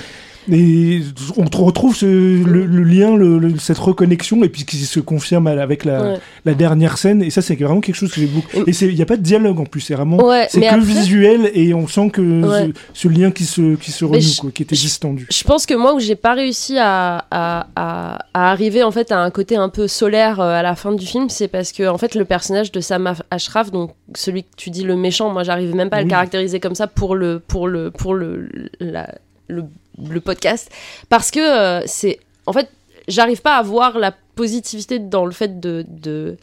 Et 0.50 1.00
on 1.36 1.44
retrouve 1.64 1.96
ce, 1.96 2.06
le, 2.06 2.66
le 2.66 2.82
lien, 2.84 3.16
le- 3.16 3.38
le- 3.38 3.58
cette 3.58 3.78
reconnexion, 3.78 4.44
et 4.44 4.48
puis 4.48 4.64
qui 4.64 4.76
se 4.76 5.00
confirme 5.00 5.46
avec 5.48 5.84
la, 5.84 6.02
Ouais. 6.02 6.18
la 6.44 6.54
dernière 6.54 6.98
scène. 6.98 7.22
Et 7.22 7.30
ça, 7.30 7.42
c'est 7.42 7.56
vraiment 7.56 7.80
quelque 7.80 7.96
chose 7.96 8.12
que 8.12 8.20
j'ai 8.20 8.26
beaucoup. 8.26 8.48
Et- 8.66 8.70
il 8.84 8.94
n'y 8.94 9.02
a 9.02 9.06
pas 9.06 9.16
de 9.16 9.22
dialogue 9.22 9.58
en 9.58 9.64
plus, 9.64 9.80
c'est 9.80 9.94
vraiment. 9.94 10.18
Ouais, 10.24 10.46
c'est 10.50 10.60
que 10.60 10.66
après- 10.66 10.80
visuel, 10.80 11.50
et 11.54 11.74
on 11.74 11.86
sent 11.88 12.10
que 12.10 12.20
Ouais. 12.44 12.70
ce, 12.94 13.02
ce 13.02 13.08
lien 13.08 13.30
qui 13.30 13.44
se, 13.44 13.74
qui 13.76 13.90
se 13.90 14.04
renoue, 14.04 14.20
je- 14.20 14.40
quoi, 14.40 14.50
qui 14.52 14.62
était 14.62 14.76
distendu. 14.76 15.26
Je 15.30 15.42
pense 15.44 15.66
que 15.66 15.74
moi, 15.74 15.94
où 15.94 16.00
j'ai 16.00 16.16
pas 16.16 16.34
réussi 16.34 16.78
à, 16.78 17.24
à, 17.30 17.66
à, 17.74 18.18
à 18.34 18.50
arriver 18.52 18.82
en 18.82 18.90
fait 18.92 19.10
à 19.12 19.20
un 19.20 19.30
côté 19.30 19.56
un 19.56 19.68
peu 19.68 19.88
solaire 19.88 20.40
euh, 20.40 20.52
à 20.52 20.62
la 20.62 20.76
fin 20.76 20.92
du 20.92 21.04
film, 21.06 21.28
c'est 21.28 21.48
parce 21.48 21.72
que 21.72 21.88
en 21.88 21.98
fait 21.98 22.14
le 22.14 22.24
personnage 22.24 22.70
de 22.72 22.80
Sam 22.80 23.12
Ashraf, 23.30 23.70
donc 23.72 23.90
celui 24.14 24.42
que 24.44 24.48
tu 24.56 24.70
dis 24.70 24.82
le 24.84 24.96
méchant, 24.96 25.32
moi 25.32 25.42
j'arrive 25.42 25.74
même 25.74 25.90
pas 25.90 25.96
à 25.96 26.02
le 26.02 26.08
caractériser 26.08 26.60
comme 26.60 26.74
ça 26.74 26.86
pour 26.86 27.14
le 27.16 27.40
pour 27.40 27.66
le 27.68 27.90
pour 27.90 28.14
le 28.14 28.48
la- 28.80 29.14
le, 29.48 29.64
le 29.98 30.20
podcast, 30.20 30.70
parce 31.08 31.30
que 31.30 31.40
euh, 31.40 31.82
c'est 31.86 32.18
en 32.46 32.52
fait 32.52 32.68
j'arrive 33.08 33.40
pas 33.42 33.56
à 33.56 33.62
voir 33.62 33.98
la 33.98 34.12
positivité 34.34 34.98
dans 34.98 35.24
le 35.24 35.32
fait 35.32 35.60
de, 35.60 35.84
de 35.88 36.36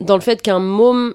dans 0.00 0.14
le 0.16 0.20
fait 0.22 0.42
qu'un 0.42 0.58
môme 0.58 1.14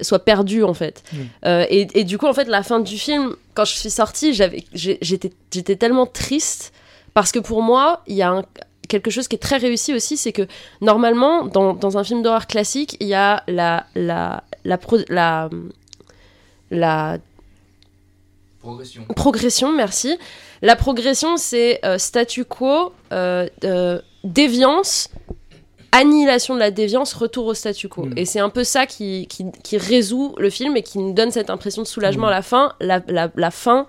soit 0.00 0.24
perdu 0.24 0.62
en 0.62 0.74
fait. 0.74 1.02
Mm. 1.12 1.16
Euh, 1.46 1.66
et, 1.70 1.88
et 1.94 2.04
du 2.04 2.18
coup 2.18 2.26
en 2.26 2.32
fait 2.32 2.44
la 2.48 2.62
fin 2.62 2.80
du 2.80 2.98
film 2.98 3.34
quand 3.54 3.64
je 3.64 3.74
suis 3.74 3.90
sortie 3.90 4.32
j'avais 4.34 4.64
j'étais 4.72 5.32
j'étais 5.52 5.76
tellement 5.76 6.06
triste 6.06 6.72
parce 7.14 7.32
que 7.32 7.38
pour 7.40 7.62
moi 7.62 8.02
il 8.06 8.16
y 8.16 8.22
a 8.22 8.30
un- 8.30 8.44
quelque 8.88 9.10
chose 9.10 9.28
qui 9.28 9.36
est 9.36 9.40
très 9.40 9.56
réussi 9.56 9.94
aussi 9.94 10.16
c'est 10.16 10.32
que 10.32 10.46
normalement 10.80 11.44
dans, 11.46 11.74
dans 11.74 11.96
un 11.98 12.04
film 12.04 12.22
d'horreur 12.22 12.46
classique 12.46 12.96
il 13.00 13.08
y 13.08 13.14
a 13.14 13.42
la 13.48 13.86
la 13.94 14.44
la, 14.64 14.78
pro- 14.78 14.98
la 15.08 15.48
la 16.70 17.18
Progression. 18.60 19.04
progression, 19.16 19.72
merci. 19.72 20.18
La 20.60 20.76
progression, 20.76 21.36
c'est 21.38 21.80
euh, 21.84 21.96
statu 21.96 22.44
quo, 22.44 22.92
euh, 23.12 23.48
euh, 23.64 24.00
déviance, 24.22 25.08
annihilation 25.92 26.54
de 26.54 26.60
la 26.60 26.70
déviance, 26.70 27.14
retour 27.14 27.46
au 27.46 27.54
statu 27.54 27.88
quo. 27.88 28.04
Mm. 28.04 28.12
Et 28.16 28.24
c'est 28.26 28.40
un 28.40 28.50
peu 28.50 28.62
ça 28.62 28.84
qui, 28.86 29.26
qui, 29.28 29.46
qui 29.64 29.78
résout 29.78 30.34
le 30.36 30.50
film 30.50 30.76
et 30.76 30.82
qui 30.82 30.98
nous 30.98 31.14
donne 31.14 31.30
cette 31.30 31.48
impression 31.48 31.82
de 31.82 31.86
soulagement 31.86 32.26
à 32.26 32.30
la 32.30 32.42
fin. 32.42 32.74
La, 32.80 33.00
la, 33.08 33.30
la 33.34 33.50
fin, 33.50 33.86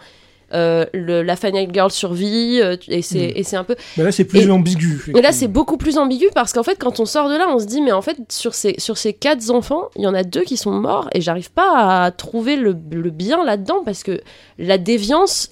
euh, 0.54 0.86
le- 0.94 1.22
la 1.24 1.36
Final 1.36 1.68
Girl 1.74 1.92
survit, 1.92 2.60
euh, 2.62 2.76
et 2.88 3.02
c'est 3.02 3.28
Mm. 3.28 3.34
et 3.38 3.44
c'est 3.44 3.56
un 3.58 3.64
peu... 3.64 3.76
Mais 3.98 4.04
là, 4.04 4.12
c'est 4.12 4.26
plus 4.26 4.42
Et- 4.48 4.50
ambigu. 4.52 5.04
Et 5.16 5.22
là, 5.22 5.32
c'est 5.32 5.48
beaucoup 5.48 5.78
plus 5.78 5.98
ambigu 5.98 6.28
parce 6.34 6.54
qu'en 6.54 6.64
fait, 6.64 6.78
quand 6.80 7.00
on 7.00 7.06
sort 7.06 7.30
de 7.30 7.36
là, 7.36 7.48
on 7.50 7.60
se 7.60 7.66
dit, 7.66 7.82
mais 7.82 7.92
en 7.92 8.02
fait, 8.02 8.18
sur 8.30 8.54
ces, 8.54 8.76
sur 8.78 8.98
ces 8.98 9.14
quatre 9.14 9.50
enfants, 9.52 9.90
il 9.96 10.04
y 10.04 10.08
en 10.08 10.14
a 10.14 10.24
deux 10.24 10.42
qui 10.44 10.58
sont 10.58 10.72
morts 10.72 11.10
et 11.14 11.22
j'arrive 11.22 11.52
pas 11.52 12.04
à 12.06 12.12
trouver 12.12 12.56
le, 12.56 12.76
le 12.92 13.10
bien 13.10 13.44
là-dedans 13.44 13.82
parce 13.86 14.04
que 14.04 14.22
la 14.60 14.78
déviance 14.78 15.50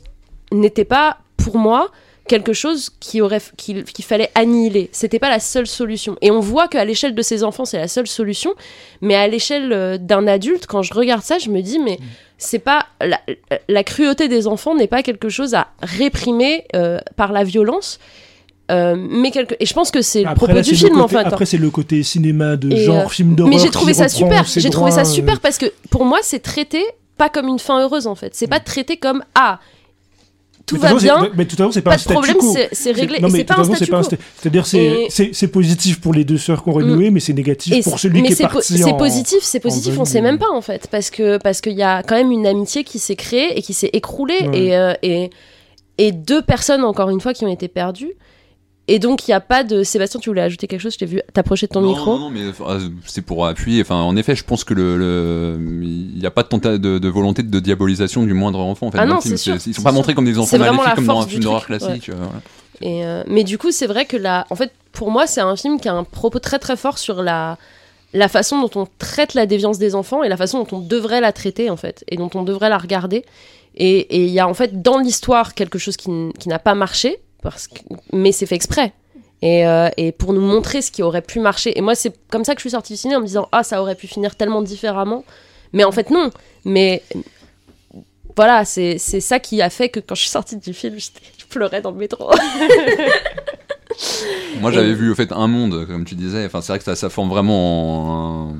n'était 0.51 0.85
pas, 0.85 1.17
pour 1.37 1.57
moi, 1.57 1.89
quelque 2.27 2.53
chose 2.53 2.91
qui 2.99 3.21
aurait 3.21 3.41
qu'il 3.57 3.83
fallait 4.05 4.29
annihiler. 4.35 4.89
C'était 4.91 5.17
pas 5.17 5.29
la 5.31 5.39
seule 5.39 5.65
solution. 5.65 6.15
Et 6.21 6.29
on 6.29 6.39
voit 6.39 6.67
qu'à 6.67 6.85
l'échelle 6.85 7.15
de 7.15 7.21
ces 7.23 7.43
enfants, 7.43 7.65
c'est 7.65 7.79
la 7.79 7.87
seule 7.87 8.05
solution. 8.05 8.53
Mais 9.01 9.15
à 9.15 9.27
l'échelle 9.27 9.73
euh, 9.73 9.97
d'un 9.97 10.27
adulte, 10.27 10.67
quand 10.67 10.83
je 10.83 10.93
regarde 10.93 11.23
ça, 11.23 11.39
je 11.39 11.49
me 11.49 11.61
dis, 11.61 11.79
mais 11.79 11.97
c'est 12.39 12.57
pas 12.59 12.87
la, 13.01 13.19
la 13.67 13.83
cruauté 13.83 14.27
des 14.27 14.47
enfants 14.47 14.73
n'est 14.73 14.87
pas 14.87 15.03
quelque 15.03 15.29
chose 15.29 15.53
à 15.53 15.67
réprimer 15.83 16.65
euh, 16.75 16.97
par 17.15 17.31
la 17.31 17.43
violence. 17.43 17.99
Euh, 18.71 18.95
mais 18.97 19.31
quelque... 19.31 19.55
Et 19.59 19.65
je 19.65 19.73
pense 19.73 19.91
que 19.91 20.01
c'est 20.01 20.23
le 20.23 20.33
propos 20.35 20.53
là, 20.53 20.61
du 20.61 20.75
film, 20.75 20.99
en 20.99 21.03
côté, 21.03 21.15
fait. 21.15 21.21
hein. 21.21 21.29
Après, 21.31 21.45
c'est 21.45 21.57
le 21.57 21.69
côté 21.69 22.01
cinéma 22.03 22.55
de 22.55 22.71
Et, 22.71 22.83
genre 22.83 23.05
euh, 23.05 23.09
film 23.09 23.35
d'horreur. 23.35 23.53
Mais 23.53 23.59
j'ai 23.59 23.69
trouvé 23.69 23.93
ça 23.93 24.07
super. 24.07 24.45
J'ai 24.45 24.69
trouvé 24.69 24.91
ça 24.91 25.05
super 25.05 25.39
parce 25.39 25.57
que 25.57 25.65
pour 25.89 26.05
moi, 26.05 26.19
c'est 26.23 26.39
traité 26.39 26.83
pas 27.17 27.29
comme 27.29 27.47
une 27.47 27.59
fin 27.59 27.81
heureuse 27.81 28.07
en 28.07 28.15
fait. 28.15 28.33
C'est 28.35 28.47
pas 28.47 28.59
traité 28.59 28.97
comme 28.97 29.23
ah 29.35 29.59
tout 30.69 30.75
mais 30.75 30.81
va 30.81 30.89
toute 30.89 30.99
façon, 31.01 31.15
bien, 31.19 31.23
c'est- 31.29 31.37
Mais 31.37 31.45
pas, 31.81 31.89
pas 31.91 31.95
un 31.95 31.97
de 31.97 32.03
problème, 32.13 32.35
c'est 32.71 32.91
réglé. 32.91 33.19
Non, 33.19 33.27
Et 33.27 33.31
mais 33.31 33.37
c'est 33.39 33.43
pas 33.43 33.55
c'est 33.75 33.87
pas 33.87 33.97
un 33.99 34.03
C'est-à-dire, 34.03 34.65
positif 35.47 35.99
pour 35.99 36.13
les 36.13 36.23
deux 36.23 36.37
sœurs 36.37 36.63
qui 36.63 36.69
ont 36.69 36.73
renoué, 36.73 37.09
mais 37.09 37.19
c'est 37.19 37.33
négatif 37.33 37.83
pour 37.83 37.99
celui 37.99 38.21
mais 38.21 38.27
qui 38.29 38.33
est 38.33 38.47
parti. 38.47 38.77
C'est 38.77 38.97
positif, 38.97 39.39
c'est 39.41 39.59
positif, 39.59 39.99
on 39.99 40.05
sait 40.05 40.21
même 40.21 40.37
pas 40.39 40.49
en 40.53 40.61
fait, 40.61 40.87
parce 40.89 41.09
que 41.09 41.37
parce 41.37 41.61
qu'il 41.61 41.73
y 41.73 41.83
a 41.83 42.03
quand 42.03 42.15
même 42.15 42.31
une 42.31 42.47
amitié 42.47 42.83
qui 42.83 42.99
s'est 42.99 43.15
créée 43.15 43.57
et 43.57 43.61
qui 43.61 43.73
s'est 43.73 43.89
écroulée 43.93 44.39
euh, 44.73 44.93
et 45.03 45.29
et 45.97 46.11
deux 46.13 46.41
personnes 46.41 46.83
encore 46.85 47.09
une 47.09 47.19
fois 47.19 47.33
qui 47.33 47.43
ont 47.45 47.51
été 47.51 47.67
perdues. 47.67 48.13
Et 48.91 48.97
donc 48.97 49.27
il 49.27 49.31
y 49.31 49.33
a 49.35 49.39
pas 49.39 49.63
de 49.63 49.83
Sébastien, 49.83 50.19
tu 50.19 50.29
voulais 50.29 50.41
ajouter 50.41 50.65
quelque 50.67 50.81
chose? 50.81 50.93
Je 50.93 50.97
t'ai 50.97 51.05
vu 51.05 51.21
t'approcher 51.33 51.67
de 51.67 51.71
ton 51.73 51.81
non, 51.81 51.89
micro. 51.89 52.13
Non, 52.17 52.19
non, 52.21 52.29
mais 52.31 52.41
euh, 52.41 52.79
c'est 53.05 53.21
pour 53.21 53.45
appuyer. 53.45 53.81
Enfin, 53.81 54.01
en 54.01 54.15
effet, 54.15 54.35
je 54.35 54.43
pense 54.43 54.63
que 54.63 54.73
le, 54.73 55.57
il 55.83 56.17
n'y 56.17 56.25
a 56.25 56.31
pas 56.31 56.41
de, 56.43 56.77
de, 56.77 56.97
de 56.97 57.07
volonté 57.09 57.43
de 57.43 57.59
diabolisation 57.59 58.23
du 58.23 58.33
moindre 58.33 58.59
enfant. 58.59 58.87
En 58.87 58.91
fait, 58.91 58.97
Ah 58.99 59.05
non, 59.05 59.21
film. 59.21 59.37
sûr, 59.37 59.53
Ils 59.55 59.59
sont 59.59 59.71
c'est 59.73 59.83
pas 59.83 59.89
sûr. 59.91 59.93
montrés 59.93 60.15
comme 60.15 60.25
des 60.25 60.39
enfants 60.39 60.57
maléfiques 60.57 60.95
comme 60.95 61.05
dans 61.05 61.21
un 61.21 61.27
film 61.27 61.43
d'horreur 61.43 61.65
classique. 61.67 62.09
euh, 62.09 62.13
voilà. 62.17 62.41
Et, 62.81 63.05
euh, 63.05 63.23
mais 63.27 63.43
du 63.43 63.57
coup, 63.57 63.71
c'est 63.71 63.87
vrai 63.87 64.05
que 64.05 64.17
là, 64.17 64.47
en 64.49 64.55
fait, 64.55 64.71
pour 64.91 65.11
moi, 65.11 65.27
c'est 65.27 65.41
un 65.41 65.55
film 65.55 65.79
qui 65.79 65.87
a 65.87 65.93
un 65.93 66.03
propos 66.03 66.39
très 66.39 66.57
très 66.57 66.75
fort 66.77 66.97
sur 66.97 67.21
la, 67.21 67.57
la 68.13 68.27
façon 68.27 68.59
dont 68.61 68.71
on 68.81 68.87
traite 68.97 69.33
la 69.35 69.45
déviance 69.45 69.77
des 69.77 69.93
enfants 69.95 70.23
et 70.23 70.29
la 70.29 70.37
façon 70.37 70.63
dont 70.63 70.77
on 70.77 70.79
devrait 70.79 71.21
la 71.21 71.31
traiter, 71.31 71.69
en 71.69 71.77
fait, 71.77 72.03
et 72.07 72.17
dont 72.17 72.29
on 72.33 72.43
devrait 72.43 72.69
la 72.69 72.77
regarder. 72.77 73.23
Et 73.75 74.23
il 74.25 74.31
y 74.31 74.39
a 74.39 74.47
en 74.47 74.53
fait 74.55 74.81
dans 74.81 74.97
l'histoire 74.97 75.53
quelque 75.53 75.77
chose 75.77 75.95
qui 75.95 76.09
n'a 76.47 76.57
pas 76.59 76.73
marché, 76.73 77.19
parce 77.41 77.67
que, 77.67 77.79
mais 78.13 78.31
c'est 78.31 78.45
fait 78.45 78.55
exprès. 78.55 78.93
Et, 79.41 79.65
euh, 79.65 79.89
et 79.95 80.11
pour 80.11 80.33
nous 80.33 80.41
montrer 80.41 80.81
ce 80.81 80.91
qui 80.91 81.01
aurait 81.01 81.21
pu 81.21 81.39
marcher. 81.39 81.77
Et 81.77 81.81
moi, 81.81 81.95
c'est 81.95 82.13
comme 82.29 82.43
ça 82.43 82.53
que 82.55 82.59
je 82.59 82.63
suis 82.63 82.71
sortie 82.71 82.93
du 82.93 82.97
ciné 82.99 83.15
en 83.15 83.21
me 83.21 83.25
disant 83.25 83.47
Ah, 83.53 83.63
ça 83.63 83.81
aurait 83.81 83.95
pu 83.95 84.05
finir 84.07 84.35
tellement 84.35 84.61
différemment. 84.61 85.23
Mais 85.71 85.83
en 85.85 85.91
fait, 85.93 86.09
non. 86.09 86.29
Mais 86.65 87.01
voilà, 88.35 88.65
c'est 88.65 88.97
c'est 88.97 89.21
ça 89.21 89.39
qui 89.39 89.61
a 89.61 89.69
fait 89.69 89.87
que 89.89 89.99
quand 90.01 90.15
je 90.15 90.21
suis 90.21 90.29
sortie 90.29 90.57
du 90.57 90.73
film, 90.73 90.97
je 90.99 91.45
pleurais 91.49 91.81
dans 91.81 91.91
le 91.91 91.97
métro. 91.97 92.29
Moi, 94.61 94.71
j'avais 94.71 94.93
vu 94.93 95.11
au 95.11 95.15
fait 95.15 95.31
un 95.31 95.47
monde, 95.47 95.85
comme 95.87 96.05
tu 96.05 96.15
disais. 96.15 96.45
Enfin, 96.45 96.61
c'est 96.61 96.71
vrai 96.73 96.79
que 96.79 96.85
ça, 96.85 96.95
ça 96.95 97.09
forme 97.09 97.29
vraiment 97.29 98.49
un, 98.51 98.55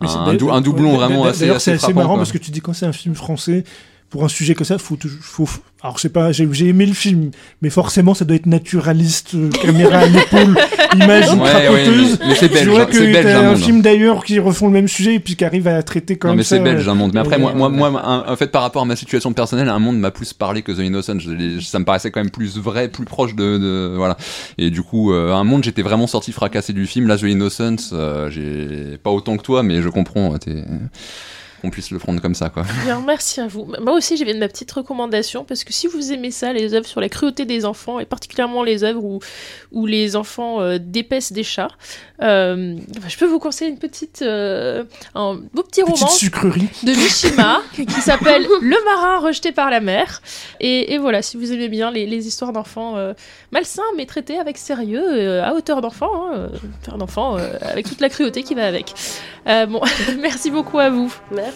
Mais 0.00 0.08
c'est- 0.08 0.14
un, 0.16 0.34
dou- 0.34 0.50
un 0.50 0.60
doublon 0.60 0.96
vraiment 0.96 1.24
assez, 1.24 1.48
assez 1.50 1.58
c'est 1.60 1.70
assez 1.72 1.78
frappant, 1.78 1.94
marrant 2.00 2.08
quoi. 2.14 2.18
parce 2.18 2.32
que 2.32 2.38
tu 2.38 2.50
dis 2.50 2.60
quand 2.60 2.72
c'est 2.72 2.86
un 2.86 2.92
film 2.92 3.14
français, 3.14 3.64
pour 4.10 4.24
un 4.24 4.28
sujet 4.28 4.54
comme 4.54 4.64
ça, 4.66 4.78
faut, 4.78 4.96
faut, 5.20 5.48
alors 5.82 5.98
sais 5.98 6.08
pas, 6.08 6.30
j'ai 6.32 6.48
j'ai 6.52 6.68
aimé 6.68 6.86
le 6.86 6.94
film, 6.94 7.30
mais 7.60 7.70
forcément 7.70 8.14
ça 8.14 8.24
doit 8.24 8.36
être 8.36 8.46
naturaliste, 8.46 9.34
euh, 9.34 9.50
caméra 9.50 9.98
à 10.00 10.06
l'épaule, 10.06 10.56
image 10.94 11.28
Ouais, 11.34 11.68
ouais, 11.68 11.88
mais- 11.88 12.26
mais 12.28 12.34
c'est 12.36 12.48
belge, 12.48 12.68
hein, 12.78 12.86
que 12.86 12.92
c'est 12.94 13.12
belge, 13.12 13.24
t'as 13.24 13.38
un 13.40 13.48
monde. 13.50 13.58
film 13.58 13.82
d'ailleurs 13.82 14.24
qui 14.24 14.38
refont 14.38 14.66
le 14.68 14.72
même 14.72 14.86
sujet 14.88 15.14
et 15.16 15.20
puis 15.20 15.34
qui 15.36 15.44
arrive 15.44 15.66
à 15.68 15.82
traiter 15.82 16.16
quand 16.16 16.28
Non 16.28 16.34
mais 16.36 16.44
c'est 16.44 16.60
belge 16.60 16.88
un 16.88 16.94
monde. 16.94 17.10
Mais 17.14 17.20
après 17.20 17.36
euh, 17.36 17.38
moi, 17.40 17.52
moi, 17.54 17.68
moi, 17.90 18.02
un- 18.06 18.32
en 18.32 18.36
fait 18.36 18.46
par 18.52 18.62
rapport 18.62 18.82
à 18.82 18.84
ma 18.84 18.96
situation 18.96 19.32
personnelle, 19.32 19.68
un 19.68 19.78
monde 19.80 19.98
m'a 19.98 20.10
plus 20.12 20.32
parlé 20.32 20.62
que 20.62 20.70
The 20.72 20.78
Innocent. 20.78 21.18
Je 21.18 21.60
ça 21.60 21.78
me 21.80 21.84
paraissait 21.84 22.10
quand 22.12 22.20
même 22.20 22.30
plus 22.30 22.56
vrai, 22.58 22.88
plus 22.88 23.04
proche 23.04 23.34
de, 23.34 23.58
de- 23.58 23.94
voilà. 23.96 24.16
Et 24.58 24.70
du 24.70 24.82
coup, 24.82 25.12
euh, 25.12 25.32
un 25.34 25.44
monde, 25.44 25.64
j'étais 25.64 25.82
vraiment 25.82 26.06
sorti 26.06 26.30
fracassé 26.32 26.72
du 26.72 26.86
film. 26.86 27.08
Là, 27.08 27.16
The 27.18 27.22
Innocent, 27.22 27.76
euh, 27.92 28.30
j'ai 28.30 28.98
pas 28.98 29.10
autant 29.10 29.36
que 29.36 29.42
toi, 29.42 29.62
mais 29.64 29.82
je 29.82 29.88
comprends. 29.88 30.36
t'es- 30.38 30.64
qu'on 31.66 31.70
puisse 31.70 31.90
le 31.90 31.98
prendre 31.98 32.20
comme 32.20 32.34
ça, 32.34 32.48
quoi. 32.48 32.64
Bien, 32.84 33.02
merci 33.04 33.40
à 33.40 33.46
vous. 33.46 33.66
Moi 33.80 33.94
aussi, 33.94 34.16
j'avais 34.16 34.34
ma 34.34 34.48
petite 34.48 34.70
recommandation 34.70 35.44
parce 35.44 35.64
que 35.64 35.72
si 35.72 35.86
vous 35.88 36.12
aimez 36.12 36.30
ça, 36.30 36.52
les 36.52 36.74
œuvres 36.74 36.86
sur 36.86 37.00
la 37.00 37.08
cruauté 37.08 37.44
des 37.44 37.64
enfants 37.64 37.98
et 37.98 38.04
particulièrement 38.04 38.62
les 38.62 38.84
œuvres 38.84 39.02
où, 39.02 39.18
où 39.72 39.86
les 39.86 40.14
enfants 40.16 40.60
euh, 40.60 40.78
des 40.78 41.04
chats, 41.42 41.68
euh, 42.22 42.76
je 43.08 43.16
peux 43.16 43.26
vous 43.26 43.38
conseiller 43.38 43.70
une 43.70 43.78
petite, 43.78 44.22
euh, 44.22 44.84
un 45.14 45.34
beau 45.52 45.62
petit 45.62 45.82
Petite 45.82 45.98
roman 45.98 46.08
sucrerie. 46.08 46.68
de 46.84 46.92
Mishima 46.92 47.60
qui 47.74 48.00
s'appelle 48.00 48.46
Le 48.62 48.84
marin 48.84 49.18
rejeté 49.18 49.52
par 49.52 49.70
la 49.70 49.80
mer. 49.80 50.22
Et, 50.60 50.94
et 50.94 50.98
voilà, 50.98 51.20
si 51.22 51.36
vous 51.36 51.52
aimez 51.52 51.68
bien 51.68 51.90
les, 51.90 52.06
les 52.06 52.26
histoires 52.26 52.52
d'enfants 52.52 52.96
euh, 52.96 53.12
malsains 53.50 53.82
mais 53.96 54.06
traités 54.06 54.38
avec 54.38 54.58
sérieux, 54.58 55.04
euh, 55.04 55.44
à 55.44 55.54
hauteur 55.54 55.80
d'enfant, 55.80 56.32
hein, 56.32 56.48
d'enfant, 56.96 57.38
euh, 57.38 57.54
avec 57.60 57.88
toute 57.88 58.00
la 58.00 58.08
cruauté 58.08 58.42
qui 58.42 58.54
va 58.54 58.66
avec. 58.66 58.94
Euh, 59.46 59.66
bon, 59.66 59.80
merci 60.20 60.50
beaucoup 60.50 60.78
à 60.78 60.90
vous. 60.90 61.12
Merci. 61.30 61.55